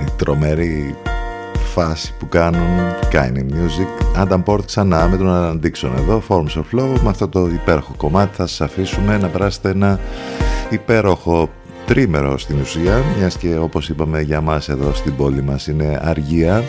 Η 0.00 0.10
τρομερή 0.16 0.96
φάση 1.74 2.14
που 2.18 2.28
κάνουν 2.28 2.78
Kind 3.12 3.36
Music. 3.36 4.22
Adam 4.24 4.42
Port 4.44 4.64
ξανά 4.66 5.08
με 5.08 5.16
τον 5.16 5.26
Alan 5.30 5.66
Dixon 5.66 5.90
εδώ 5.98 6.22
Forms 6.28 6.60
of 6.60 6.64
Flow 6.74 7.00
με 7.02 7.08
αυτό 7.08 7.28
το 7.28 7.46
υπέροχο 7.46 7.94
κομμάτι 7.96 8.36
θα 8.36 8.46
σας 8.46 8.60
αφήσουμε 8.60 9.18
να 9.18 9.28
περάσετε 9.28 9.68
ένα 9.70 10.00
υπέροχο 10.70 11.50
τρίμερο 11.86 12.38
στην 12.38 12.60
ουσία 12.60 13.02
μιας 13.18 13.36
και 13.36 13.56
όπως 13.56 13.88
είπαμε 13.88 14.20
για 14.20 14.40
μας 14.40 14.68
εδώ 14.68 14.94
στην 14.94 15.16
πόλη 15.16 15.42
μας 15.42 15.66
είναι 15.66 16.00
αργία 16.02 16.64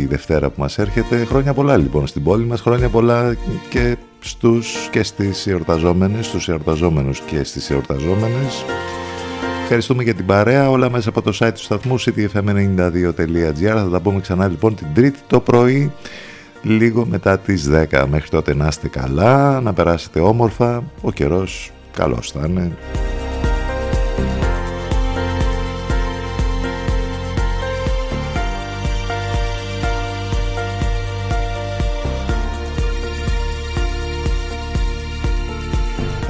η 0.00 0.06
Δευτέρα 0.06 0.50
που 0.50 0.60
μας 0.60 0.78
έρχεται 0.78 1.24
χρόνια 1.24 1.54
πολλά 1.54 1.76
λοιπόν 1.76 2.06
στην 2.06 2.22
πόλη 2.22 2.44
μας 2.44 2.60
χρόνια 2.60 2.88
πολλά 2.88 3.36
και 3.68 3.96
στους 4.20 4.88
και 4.90 5.02
στις 5.02 5.46
εορταζόμενες, 5.46 6.26
στους 6.26 6.48
εορταζόμενους 6.48 7.20
και 7.20 7.44
στις 7.44 7.70
εορταζόμενες. 7.70 8.64
Ευχαριστούμε 9.62 10.02
για 10.02 10.14
την 10.14 10.26
παρέα, 10.26 10.70
όλα 10.70 10.90
μέσα 10.90 11.08
από 11.08 11.22
το 11.22 11.36
site 11.40 11.52
του 11.54 11.62
σταθμού 11.62 12.00
cityfm92.gr. 12.00 13.74
Θα 13.74 13.88
τα 13.92 14.00
πούμε 14.00 14.20
ξανά 14.20 14.48
λοιπόν 14.48 14.74
την 14.74 14.86
Τρίτη 14.94 15.18
το 15.26 15.40
πρωί, 15.40 15.92
λίγο 16.62 17.06
μετά 17.06 17.38
τις 17.38 17.68
10. 17.90 18.04
Μέχρι 18.10 18.28
τότε 18.28 18.54
να 18.54 18.66
είστε 18.66 18.88
καλά, 18.88 19.60
να 19.60 19.72
περάσετε 19.72 20.20
όμορφα, 20.20 20.82
ο 21.00 21.12
καιρός 21.12 21.70
καλός 21.92 22.30
θα 22.30 22.46
είναι. 22.48 22.72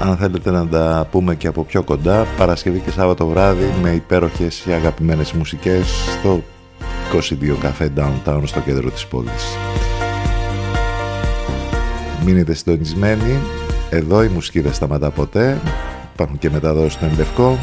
Αν 0.02 0.16
θέλετε 0.16 0.50
να 0.50 0.66
τα 0.66 1.06
πούμε 1.10 1.34
και 1.34 1.46
από 1.46 1.64
πιο 1.64 1.82
κοντά 1.82 2.26
Παρασκευή 2.36 2.78
και 2.78 2.90
Σάββατο 2.90 3.26
βράδυ 3.26 3.74
με 3.82 3.90
υπέροχες 3.90 4.62
και 4.64 4.72
αγαπημένες 4.72 5.32
μουσικές 5.32 5.86
στο 6.18 6.42
22 7.12 7.56
Café 7.64 7.88
Downtown 7.96 8.42
στο 8.44 8.60
κέντρο 8.60 8.90
της 8.90 9.06
πόλης. 9.06 9.56
Μείνετε 12.24 12.54
συντονισμένοι. 12.54 13.40
Εδώ 13.90 14.22
η 14.22 14.28
μουσική 14.28 14.60
δεν 14.60 14.72
σταματά 14.72 15.10
ποτέ. 15.10 15.60
Υπάρχουν 16.12 16.38
και 16.38 16.50
μεταδόσεις 16.50 16.92
στο 16.92 17.04
Ενδευκό 17.04 17.58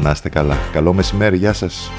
να 0.00 0.10
είστε 0.10 0.28
καλά. 0.28 0.56
Καλό 0.72 0.92
μεσημέρι, 0.92 1.36
γεια 1.36 1.52
σας 1.52 1.90